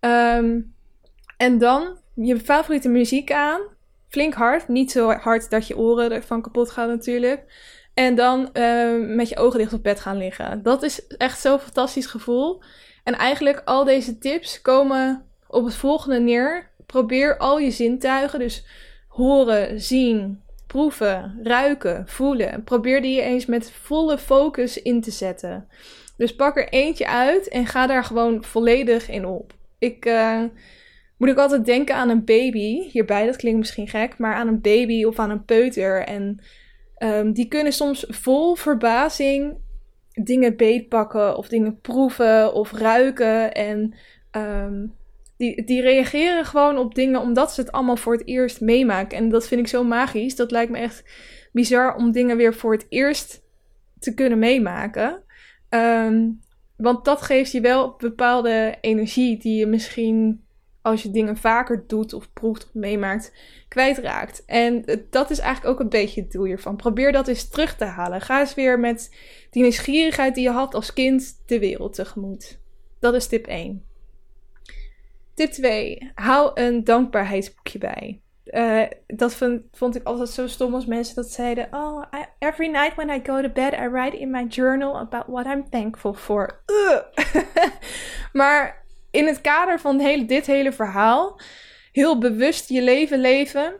[0.00, 0.74] Um,
[1.36, 3.60] en dan je favoriete muziek aan.
[4.08, 4.68] Flink hard.
[4.68, 7.44] Niet zo hard dat je oren ervan kapot gaan natuurlijk.
[7.94, 10.62] En dan uh, met je ogen dicht op bed gaan liggen.
[10.62, 12.62] Dat is echt zo'n fantastisch gevoel.
[13.04, 16.70] En eigenlijk al deze tips komen op het volgende neer.
[16.86, 18.66] Probeer al je zintuigen, dus
[19.08, 22.64] horen, zien, proeven, ruiken, voelen.
[22.64, 25.68] Probeer die eens met volle focus in te zetten.
[26.16, 29.52] Dus pak er eentje uit en ga daar gewoon volledig in op.
[29.78, 30.42] Ik uh,
[31.16, 32.88] moet ook altijd denken aan een baby.
[32.90, 36.04] Hierbij, dat klinkt misschien gek, maar aan een baby of aan een peuter.
[36.04, 36.40] En
[36.98, 39.56] um, die kunnen soms vol verbazing
[40.12, 43.52] dingen beetpakken of dingen proeven of ruiken.
[43.54, 43.94] En
[44.30, 44.94] um,
[45.38, 49.18] die, die reageren gewoon op dingen omdat ze het allemaal voor het eerst meemaken.
[49.18, 50.36] En dat vind ik zo magisch.
[50.36, 51.04] Dat lijkt me echt
[51.52, 53.42] bizar om dingen weer voor het eerst
[53.98, 55.22] te kunnen meemaken.
[55.70, 56.40] Um,
[56.76, 60.46] want dat geeft je wel bepaalde energie die je misschien
[60.82, 63.32] als je dingen vaker doet of proeft of meemaakt,
[63.68, 64.44] kwijtraakt.
[64.44, 66.76] En dat is eigenlijk ook een beetje het doel hiervan.
[66.76, 68.20] Probeer dat eens terug te halen.
[68.20, 69.14] Ga eens weer met
[69.50, 72.58] die nieuwsgierigheid die je had als kind de wereld tegemoet.
[72.98, 73.87] Dat is tip 1.
[75.38, 76.12] Tip 2.
[76.14, 78.20] Hou een dankbaarheidsboekje bij.
[78.44, 79.34] Uh, dat
[79.72, 81.68] vond, ik altijd zo stom als mensen dat zeiden.
[81.70, 82.02] Oh,
[82.38, 85.70] every night when I go to bed, I write in my journal about what I'm
[85.70, 86.62] thankful for.
[88.32, 91.40] maar in het kader van dit hele verhaal,
[91.92, 93.74] heel bewust je leven leven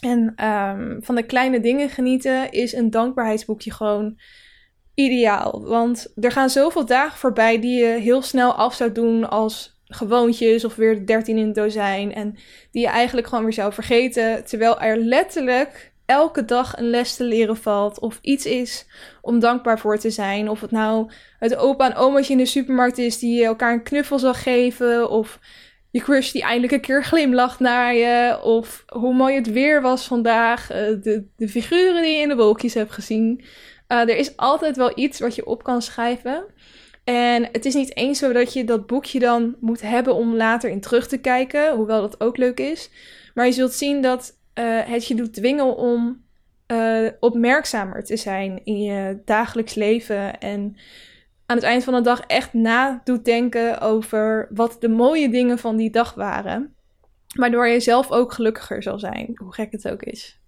[0.00, 4.18] en um, van de kleine dingen genieten, is een dankbaarheidsboekje gewoon
[4.94, 5.64] ideaal.
[5.64, 10.64] Want er gaan zoveel dagen voorbij die je heel snel af zou doen als gewoontjes
[10.64, 12.14] of weer 13 in het dozijn.
[12.14, 12.36] En
[12.70, 14.44] die je eigenlijk gewoon weer zou vergeten.
[14.44, 17.98] Terwijl er letterlijk elke dag een les te leren valt.
[17.98, 18.86] Of iets is
[19.20, 20.48] om dankbaar voor te zijn.
[20.48, 23.82] Of het nou het opa en omaatje in de supermarkt is die je elkaar een
[23.82, 25.10] knuffel zal geven.
[25.10, 25.38] Of
[25.90, 28.40] je crush die eindelijk een keer glimlacht naar je.
[28.42, 30.70] Of hoe mooi het weer was vandaag.
[30.70, 33.44] Eh, de, de figuren die je in de wolkjes hebt gezien.
[33.88, 36.44] Uh, er is altijd wel iets wat je op kan schrijven.
[37.06, 40.70] En het is niet eens zo dat je dat boekje dan moet hebben om later
[40.70, 42.90] in terug te kijken, hoewel dat ook leuk is.
[43.34, 46.24] Maar je zult zien dat uh, het je doet dwingen om
[46.72, 50.40] uh, opmerkzamer te zijn in je dagelijks leven.
[50.40, 50.76] En
[51.46, 55.58] aan het eind van de dag echt na doet denken over wat de mooie dingen
[55.58, 56.74] van die dag waren.
[57.36, 60.40] Waardoor je zelf ook gelukkiger zal zijn, hoe gek het ook is.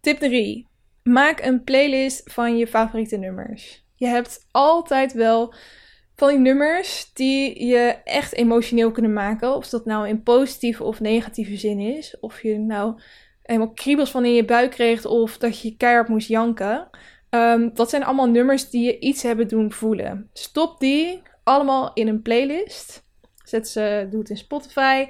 [0.00, 0.68] Tip 3.
[1.02, 3.81] Maak een playlist van je favoriete nummers.
[4.02, 5.54] Je hebt altijd wel
[6.16, 9.54] van die nummers die je echt emotioneel kunnen maken.
[9.56, 12.16] Of dat nou in positieve of negatieve zin is.
[12.20, 13.00] Of je nou
[13.42, 16.88] helemaal kriebels van in je buik kreeg of dat je keihard moest janken.
[17.30, 20.30] Um, dat zijn allemaal nummers die je iets hebben doen voelen.
[20.32, 23.02] Stop die allemaal in een playlist.
[23.44, 25.06] Zet ze, doe het in Spotify.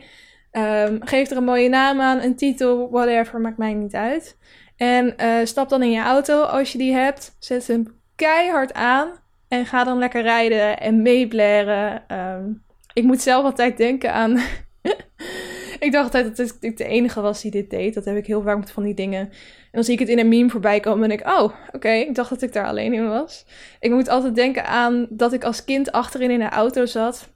[0.53, 4.37] Um, geef er een mooie naam aan, een titel, whatever, maakt mij niet uit.
[4.77, 7.37] En uh, stap dan in je auto als je die hebt.
[7.39, 9.11] Zet hem keihard aan.
[9.49, 12.05] En ga dan lekker rijden en meeblaren.
[12.19, 14.37] Um, ik moet zelf altijd denken aan.
[15.87, 17.95] ik dacht altijd dat ik de enige was die dit deed.
[17.95, 19.21] Dat heb ik heel vaak van die dingen.
[19.21, 22.15] En dan zie ik het in een meme voorbij komen en ik, oh, oké, ik
[22.15, 23.47] dacht dat ik daar alleen in was.
[23.81, 27.29] Ik moet altijd denken aan dat ik als kind achterin in de auto zat.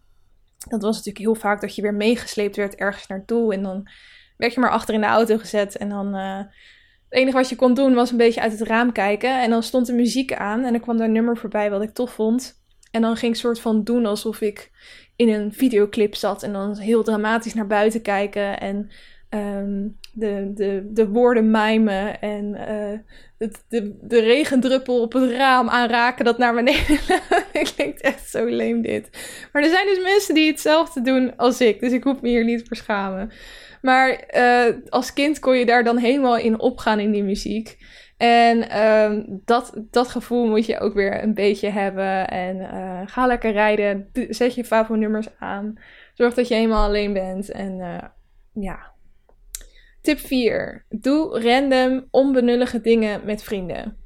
[0.69, 3.55] Dat was natuurlijk heel vaak dat je weer meegesleept werd ergens naartoe.
[3.55, 3.89] En dan
[4.37, 5.77] werd je maar achter in de auto gezet.
[5.77, 6.41] En dan uh,
[7.17, 9.43] het enige wat je kon doen was een beetje uit het raam kijken.
[9.43, 11.91] En dan stond de muziek aan en er kwam daar een nummer voorbij wat ik
[11.91, 12.63] tof vond.
[12.91, 14.71] En dan ging ik soort van doen alsof ik
[15.17, 16.43] in een videoclip zat.
[16.43, 18.61] En dan heel dramatisch naar buiten kijken.
[18.61, 18.91] En
[19.31, 22.21] um, de, de, de woorden mijmen.
[22.21, 22.99] En uh,
[23.39, 26.99] het, de, de regendruppel op het raam aanraken dat naar beneden
[27.75, 29.09] klinkt echt zo leem dit.
[29.53, 31.81] Maar er zijn dus mensen die hetzelfde doen als ik.
[31.81, 33.31] Dus ik hoef me hier niet voor schamen.
[33.83, 37.77] Maar uh, als kind kon je daar dan helemaal in opgaan in die muziek.
[38.17, 42.29] En uh, dat, dat gevoel moet je ook weer een beetje hebben.
[42.29, 44.11] En uh, ga lekker rijden.
[44.29, 45.75] Zet je favo-nummers aan.
[46.15, 47.51] Zorg dat je helemaal alleen bent.
[47.51, 47.99] En uh,
[48.53, 48.95] ja.
[50.01, 50.85] Tip 4.
[50.89, 54.05] Doe random, onbenullige dingen met vrienden.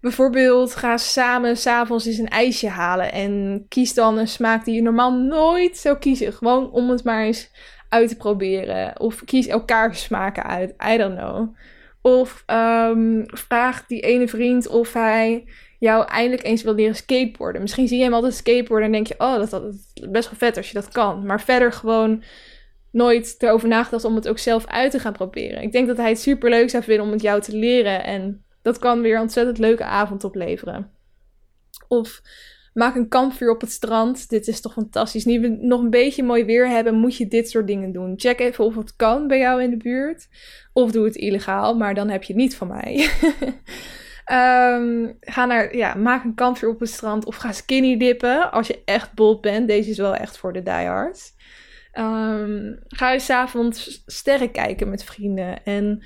[0.00, 3.12] Bijvoorbeeld ga samen s'avonds eens een ijsje halen.
[3.12, 6.32] En kies dan een smaak die je normaal nooit zou kiezen.
[6.32, 7.50] Gewoon om het maar eens
[7.90, 9.00] uit te proberen.
[9.00, 10.74] Of kies elkaar smaken uit.
[10.92, 11.54] I don't know.
[12.02, 15.44] Of um, vraag die ene vriend of hij
[15.78, 17.60] jou eindelijk eens wil leren skateboarden.
[17.60, 20.56] Misschien zie je hem altijd skateboarden en denk je, oh, dat, is best wel vet
[20.56, 21.26] als je dat kan.
[21.26, 22.22] Maar verder gewoon
[22.90, 25.62] nooit erover nagedacht om het ook zelf uit te gaan proberen.
[25.62, 28.04] Ik denk dat hij het super leuk zou vinden om het jou te leren.
[28.04, 30.90] En dat kan weer een ontzettend leuke avond opleveren.
[31.88, 32.22] Of
[32.72, 34.28] Maak een kampvuur op het strand.
[34.28, 35.24] Dit is toch fantastisch.
[35.24, 38.12] Nu we nog een beetje mooi weer hebben, moet je dit soort dingen doen.
[38.16, 40.28] Check even of het kan bij jou in de buurt.
[40.72, 43.10] Of doe het illegaal, maar dan heb je niet van mij.
[44.32, 47.24] um, ga naar, ja, maak een kampvuur op het strand.
[47.24, 49.68] Of ga skinny dippen als je echt bold bent.
[49.68, 51.32] Deze is wel echt voor de diehards.
[51.94, 55.64] Um, ga je s'avonds sterren kijken met vrienden.
[55.64, 56.02] En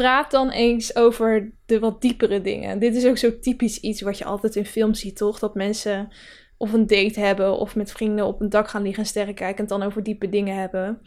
[0.00, 2.78] praat dan eens over de wat diepere dingen.
[2.78, 5.38] Dit is ook zo typisch iets wat je altijd in films ziet, toch?
[5.38, 6.08] Dat mensen
[6.56, 9.56] of een date hebben of met vrienden op een dak gaan liggen en sterren kijken
[9.56, 11.00] en het dan over diepe dingen hebben.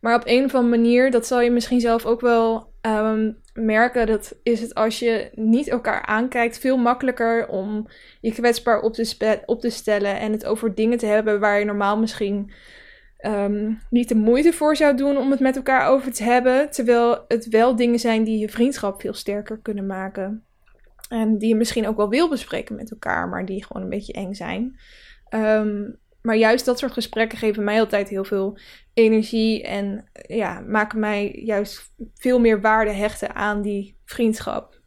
[0.00, 4.06] Maar op een of andere manier, dat zal je misschien zelf ook wel um, merken,
[4.06, 7.86] dat is het als je niet elkaar aankijkt veel makkelijker om
[8.20, 8.80] je kwetsbaar
[9.46, 12.52] op te stellen en het over dingen te hebben waar je normaal misschien
[13.22, 16.70] um, niet de moeite voor zou doen om het met elkaar over te hebben.
[16.70, 20.44] Terwijl het wel dingen zijn die je vriendschap veel sterker kunnen maken.
[21.08, 24.12] En die je misschien ook wel wil bespreken met elkaar, maar die gewoon een beetje
[24.12, 24.78] eng zijn.
[25.28, 25.90] Ehm,
[26.22, 28.58] maar juist dat soort gesprekken geven mij altijd heel veel
[28.94, 34.80] energie en ja, maken mij juist veel meer waarde hechten aan die vriendschap.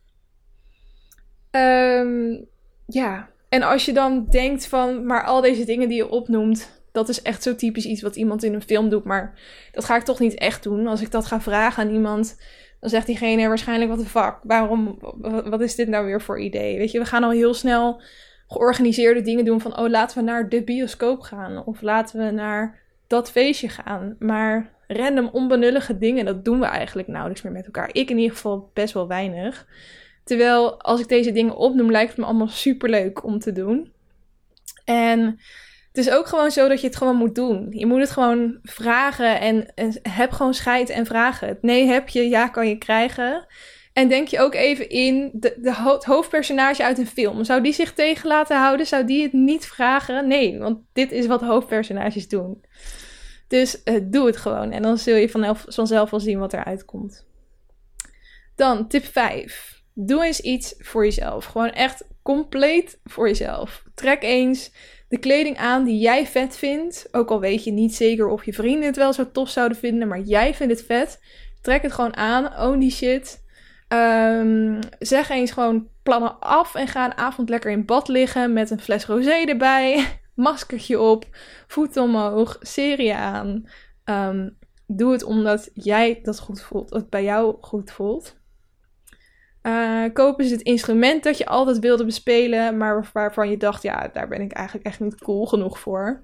[1.52, 2.42] Ehm,
[2.86, 7.10] ja, en als je dan denkt van, maar al deze dingen die je opnoemt, dat
[7.10, 9.40] is echt zo typisch iets wat iemand in een film doet, maar
[9.72, 10.88] dat ga ik toch niet echt doen.
[10.88, 12.42] Als ik dat ga vragen aan iemand,
[12.80, 14.98] dan zegt diegene waarschijnlijk: wat de fuck, waarom,
[15.46, 16.78] wat is dit nou weer voor idee?
[16.78, 18.02] Weet je, we gaan al heel snel
[18.48, 22.80] georganiseerde dingen doen van: oh, laten we naar de bioscoop gaan of laten we naar
[23.08, 24.16] dat feestje gaan.
[24.20, 27.90] Maar random onbenullige dingen, dat doen we eigenlijk nauwelijks meer met elkaar.
[27.92, 29.68] Ik in ieder geval best wel weinig.
[30.24, 33.92] Terwijl als ik deze dingen opnoem, lijkt het me allemaal super leuk om te doen.
[34.86, 35.40] En
[35.94, 37.68] het is ook gewoon zo dat je het gewoon moet doen.
[37.70, 41.58] Je moet het gewoon vragen en, en heb gewoon scheid en vragen.
[41.62, 43.46] Nee heb je, ja kan je krijgen.
[43.94, 47.44] En denk je ook even in de, de het hoofdpersonage uit een film.
[47.44, 48.86] Zou die zich tegen laten houden?
[48.86, 50.28] Zou die het niet vragen?
[50.28, 52.64] Nee, want dit is wat hoofdpersonages doen.
[53.48, 54.72] Dus uh, doe het gewoon.
[54.72, 57.26] En dan zul je vanzelf, vanzelf wel zien wat eruit komt.
[58.56, 59.82] Dan tip 5.
[59.94, 61.46] Doe eens iets voor jezelf.
[61.46, 63.84] Gewoon echt compleet voor jezelf.
[63.96, 64.72] Trek eens
[65.14, 67.08] de kleding aan die jij vet vindt.
[67.12, 70.08] Ook al weet je niet zeker of je vrienden het wel zo tof zouden vinden,
[70.08, 71.20] maar jij vindt het vet.
[71.62, 72.58] Trek het gewoon aan.
[72.58, 73.44] Own die shit.
[73.88, 78.70] Um, zeg eens gewoon plannen af en ga een avond lekker in bad liggen met
[78.70, 80.06] een fles rosé erbij.
[80.36, 81.26] Maskertje op,
[81.68, 83.70] voeten omhoog, serie aan.
[84.06, 84.58] Um,
[84.88, 88.42] doe het omdat jij dat goed voelt, het bij jou goed voelt.
[89.64, 94.10] Uh, kopen ze het instrument dat je altijd wilde bespelen, maar waarvan je dacht, ja,
[94.14, 96.22] daar ben ik eigenlijk echt niet cool genoeg voor.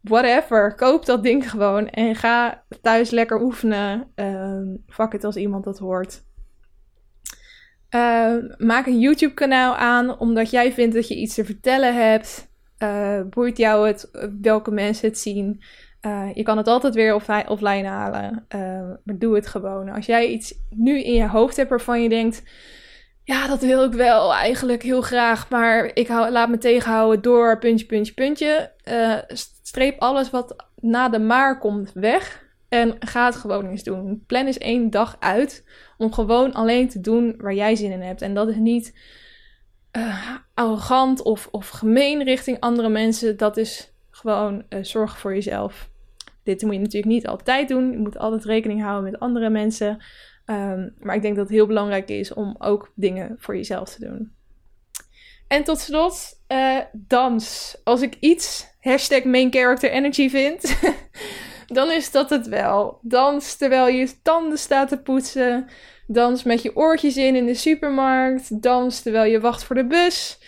[0.00, 4.10] Whatever, koop dat ding gewoon en ga thuis lekker oefenen.
[4.16, 6.22] Uh, fuck het als iemand dat hoort.
[7.94, 12.52] Uh, maak een YouTube-kanaal aan omdat jij vindt dat je iets te vertellen hebt.
[12.78, 14.10] Uh, boeit jou het
[14.40, 15.62] welke mensen het zien?
[16.06, 17.14] Uh, je kan het altijd weer
[17.48, 18.46] offline halen,
[19.04, 19.88] maar doe het gewoon.
[19.88, 22.42] Als jij iets nu in je hoofd hebt waarvan je denkt:
[23.24, 27.58] ja, dat wil ik wel eigenlijk heel graag, maar ik hou, laat me tegenhouden door
[27.58, 28.72] puntje, puntje, puntje.
[28.88, 29.18] Uh,
[29.62, 34.24] streep alles wat na de maar komt weg en ga het gewoon eens doen.
[34.26, 35.64] Plan eens één dag uit
[35.98, 38.22] om gewoon alleen te doen waar jij zin in hebt.
[38.22, 38.98] En dat is niet
[40.54, 43.36] arrogant of, of gemeen richting andere mensen.
[43.36, 45.92] Dat is gewoon zorgen voor jezelf.
[46.44, 47.90] Dit moet je natuurlijk niet altijd doen.
[47.90, 50.02] Je moet altijd rekening houden met andere mensen.
[50.46, 54.06] Um, maar ik denk dat het heel belangrijk is om ook dingen voor jezelf te
[54.06, 54.32] doen.
[55.48, 57.76] En tot slot, uh, dans.
[57.84, 60.78] Als ik iets hashtag main character energy vind,
[61.66, 62.98] dan is dat het wel.
[63.02, 65.66] Dans terwijl je tanden staat te poetsen.
[66.06, 68.62] Dans met je oortjes in in de supermarkt.
[68.62, 70.38] Dans terwijl je wacht voor de bus.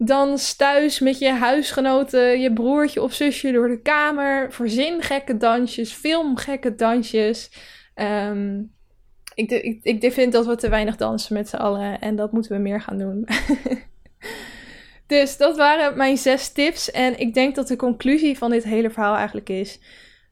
[0.00, 4.52] Dans thuis met je huisgenoten, je broertje of zusje door de kamer.
[4.52, 7.50] Verzin gekke dansjes, film gekke dansjes.
[7.94, 8.72] Um,
[9.34, 12.52] ik, ik, ik vind dat we te weinig dansen met z'n allen en dat moeten
[12.52, 13.28] we meer gaan doen.
[15.06, 16.90] dus dat waren mijn zes tips.
[16.90, 19.80] En ik denk dat de conclusie van dit hele verhaal eigenlijk is: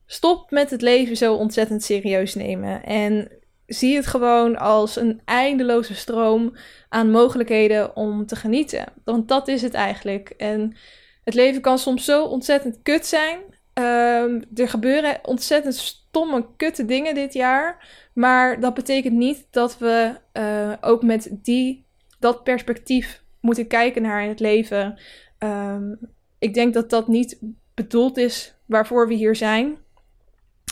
[0.07, 2.85] stop met het leven zo ontzettend serieus nemen.
[2.85, 3.31] En
[3.67, 6.57] zie het gewoon als een eindeloze stroom
[6.89, 8.85] aan mogelijkheden om te genieten.
[9.05, 10.29] Want dat is het eigenlijk.
[10.29, 10.77] En
[11.25, 13.39] het leven kan soms zo ontzettend kut zijn.
[13.75, 17.89] Um, er gebeuren ontzettend stomme, kutte dingen dit jaar.
[18.13, 21.87] Maar dat betekent niet dat we uh, ook met die,
[22.19, 24.99] dat perspectief moeten kijken naar het leven.
[25.39, 25.99] Um,
[26.39, 27.39] ik denk dat dat niet
[27.75, 29.79] bedoeld is waarvoor we hier zijn.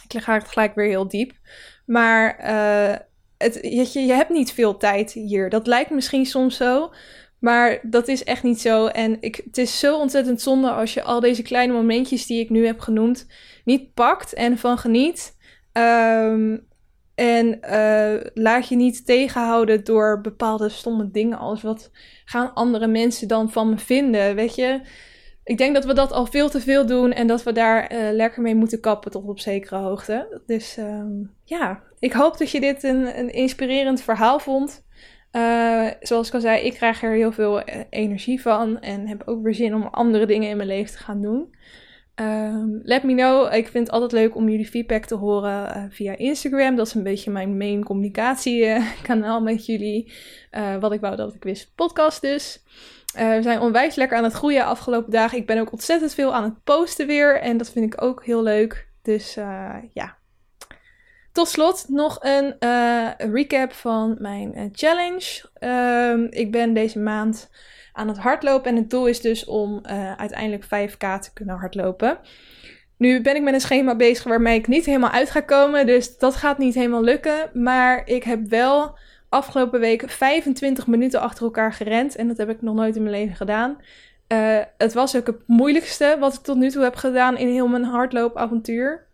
[0.08, 1.32] Ik ga het gelijk weer heel diep.
[1.86, 2.96] Maar uh,
[3.38, 5.50] het, je, je hebt niet veel tijd hier.
[5.50, 6.92] Dat lijkt misschien soms zo.
[7.38, 8.86] Maar dat is echt niet zo.
[8.86, 12.50] En ik, het is zo ontzettend zonde als je al deze kleine momentjes die ik
[12.50, 13.26] nu heb genoemd
[13.64, 15.36] niet pakt en van geniet.
[15.72, 16.66] Um,
[17.14, 21.90] en uh, laat je niet tegenhouden door bepaalde stomme dingen als wat
[22.24, 24.80] gaan andere mensen dan van me vinden, weet je.
[25.44, 27.98] Ik denk dat we dat al veel te veel doen en dat we daar uh,
[28.12, 30.42] lekker mee moeten kappen tot op zekere hoogte.
[30.46, 34.84] Dus um, ja, ik hoop dat je dit een, een inspirerend verhaal vond.
[35.32, 39.42] Uh, zoals ik al zei, ik krijg er heel veel energie van en heb ook
[39.42, 41.54] weer zin om andere dingen in mijn leven te gaan doen.
[42.20, 43.54] Um, let me know.
[43.54, 46.76] Ik vind het altijd leuk om jullie feedback te horen via Instagram.
[46.76, 50.12] Dat is een beetje mijn main communicatiekanaal met jullie.
[50.80, 52.62] Wat ik wou dat ik wist, podcast dus.
[53.18, 55.38] Uh, we zijn onwijs lekker aan het groeien afgelopen dagen.
[55.38, 57.40] Ik ben ook ontzettend veel aan het posten weer.
[57.40, 58.88] En dat vind ik ook heel leuk.
[59.02, 59.34] Dus
[59.92, 60.16] ja.
[61.32, 65.50] Tot slot nog een uh, recap van mijn challenge.
[65.60, 67.50] Uh, ik ben deze maand
[67.92, 69.86] aan het hardlopen en het doel is dus om
[70.16, 72.18] uiteindelijk 5k te kunnen hardlopen.
[72.96, 76.18] Nu ben ik met een schema bezig waarmee ik niet helemaal uit ga komen, dus
[76.18, 77.50] dat gaat niet helemaal lukken.
[77.52, 78.98] Maar ik heb wel
[79.34, 83.14] afgelopen week 25 minuten achter elkaar gerend en dat heb ik nog nooit in mijn
[83.14, 83.76] leven gedaan.
[84.32, 87.68] Uh, het was ook het moeilijkste wat ik tot nu toe heb gedaan in heel
[87.68, 89.06] mijn hardloopavontuur.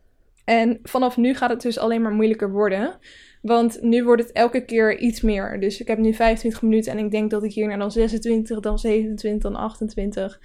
[0.45, 2.99] En vanaf nu gaat het dus alleen maar moeilijker worden.
[3.43, 5.61] Want nu wordt het elke keer iets meer.
[5.61, 8.61] Dus ik heb nu 25 minuten en ik denk dat ik hier naar dan 26,
[8.61, 10.41] dan 27, dan 28.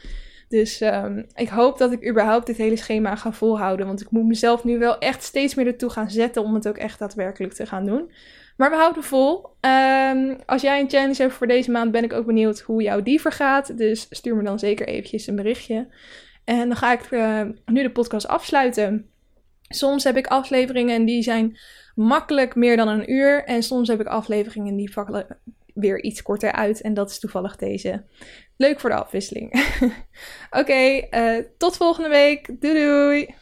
[0.47, 3.86] Dus um, ik hoop dat ik überhaupt dit hele schema ga volhouden.
[3.86, 6.78] Want ik moet mezelf nu wel echt steeds meer ertoe gaan zetten om het ook
[6.78, 8.11] echt daadwerkelijk te gaan doen.
[8.56, 9.45] Maar we houden vol.
[9.62, 13.01] Um, als jij een challenge hebt voor deze maand, ben ik ook benieuwd hoe jouw
[13.01, 13.78] die vergaat.
[13.78, 15.88] Dus stuur me dan zeker eventjes een berichtje.
[16.43, 19.10] En dan ga ik uh, nu de podcast afsluiten.
[19.62, 21.58] Soms heb ik afleveringen en die zijn
[21.95, 23.43] makkelijk meer dan een uur.
[23.43, 25.38] En soms heb ik afleveringen die vakken
[25.74, 26.82] weer iets korter uit.
[26.82, 28.03] En dat is toevallig deze.
[28.58, 29.66] Leuk voor de afwisseling.
[30.60, 32.62] Oké, uh, tot volgende week.
[32.62, 33.36] Doei doei!